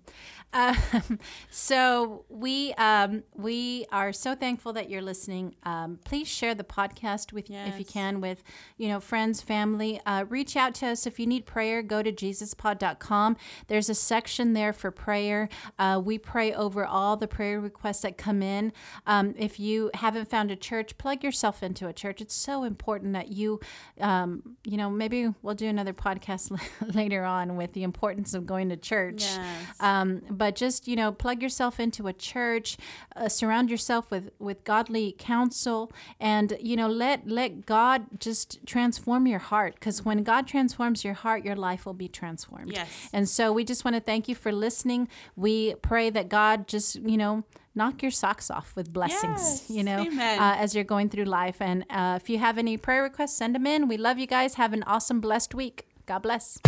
Um, 0.54 1.20
so 1.50 2.26
we 2.30 2.74
um, 2.74 3.24
we 3.34 3.86
are 3.92 4.14
so 4.14 4.36
thankful 4.36 4.74
that 4.74 4.90
you're 4.90 5.02
listening. 5.02 5.56
Um, 5.64 6.00
please 6.06 6.28
share 6.28 6.56
the 6.56 6.64
podcast 6.64 7.34
with, 7.34 7.50
if 7.50 7.80
you 7.80 7.86
can, 7.86 8.22
with 8.22 8.44
you 8.78 8.88
know 8.88 9.00
friends, 9.00 9.42
family. 9.42 10.00
Uh, 10.06 10.26
reach 10.30 10.56
out 10.56 10.74
to 10.76 10.88
us 10.88 11.06
if 11.06 11.20
you 11.20 11.28
need 11.28 11.46
prayer. 11.46 11.82
Go 11.82 12.02
to 12.02 12.12
jesuspod.com. 12.12 13.38
There's 13.68 13.90
a 13.90 13.96
section 13.96 14.54
there 14.54 14.74
for 14.74 14.92
prayer. 14.92 15.50
Uh, 15.78 16.02
we 16.04 16.18
pray 16.18 16.54
over 16.54 16.86
all 16.86 17.18
the 17.18 17.28
prayer 17.28 17.60
requests 17.60 18.02
that 18.02 18.18
come 18.18 18.42
in. 18.42 18.72
Um, 19.06 19.36
if 19.38 19.60
you 19.60 19.92
haven't 19.94 20.30
found 20.30 20.52
a 20.52 20.56
church, 20.56 20.98
plug 20.98 21.24
yourself 21.24 21.64
into 21.64 21.88
a 21.88 21.94
church. 21.94 22.22
It's 22.22 22.36
so 22.36 22.64
important 22.64 23.14
that 23.14 23.30
you, 23.30 23.60
um, 24.00 24.56
you 24.64 24.78
know, 24.78 24.90
maybe 24.90 25.34
we'll 25.42 25.56
do 25.56 25.68
another 25.68 25.94
podcast 25.94 26.58
later 26.96 27.24
on 27.24 27.58
with 27.58 27.74
the 27.74 27.84
importance 27.84 28.34
of 28.34 28.46
going 28.46 28.70
to 28.70 28.78
church. 28.78 29.24
Yes. 29.24 29.40
But 30.38 30.56
just 30.56 30.88
you 30.88 30.96
know, 30.96 31.12
plug 31.12 31.42
yourself 31.42 31.80
into 31.80 32.08
a 32.08 32.14
church, 32.14 32.78
uh, 33.16 33.30
surround 33.30 33.70
yourself 33.70 34.12
with 34.12 34.32
with 34.40 34.64
godly 34.64 35.16
counsel, 35.18 35.92
and 36.20 36.58
you 36.62 36.76
know, 36.76 36.88
let 36.88 37.28
let 37.28 37.66
God 37.66 38.20
just 38.20 38.66
transform 38.66 39.28
your 39.28 39.40
heart. 39.40 39.76
Because 39.76 40.06
when 40.06 40.24
God 40.24 40.48
transforms 40.48 41.04
your 41.04 41.14
heart, 41.14 41.44
your 41.44 41.56
life 41.56 41.86
will 41.86 41.94
be 41.94 42.08
transformed. 42.08 42.72
Yes. 42.74 42.90
And 43.14 43.28
so 43.28 43.52
we 43.52 43.64
just 43.64 43.86
want 43.86 43.96
to 43.96 44.02
thank 44.02 44.28
you 44.28 44.36
for 44.36 44.52
listening. 44.52 45.08
We 45.36 45.76
pray 45.76 46.10
that 46.10 46.30
God 46.30 46.68
just 46.68 46.96
you 46.96 47.18
know 47.18 47.44
knock 47.76 48.02
your 48.02 48.12
socks 48.12 48.50
off 48.50 48.76
with 48.76 48.92
blessings. 48.92 49.42
Yes. 49.42 49.70
You 49.70 49.84
know, 49.84 50.02
uh, 50.02 50.56
as 50.58 50.74
you're 50.74 50.84
going 50.84 51.10
through 51.10 51.26
life. 51.26 51.62
And 51.62 51.86
uh, 51.90 52.18
if 52.22 52.30
you 52.30 52.40
have 52.40 52.58
any 52.58 52.78
prayer 52.78 53.04
requests, 53.04 53.38
send 53.38 53.54
them 53.54 53.68
in. 53.68 53.88
We 53.88 53.98
love 53.98 54.18
you 54.18 54.28
guys. 54.28 54.56
Have 54.56 54.74
an 54.74 54.84
awesome, 54.84 55.20
blessed 55.20 55.54
week. 55.54 55.86
God 56.06 56.20
bless. 56.20 56.60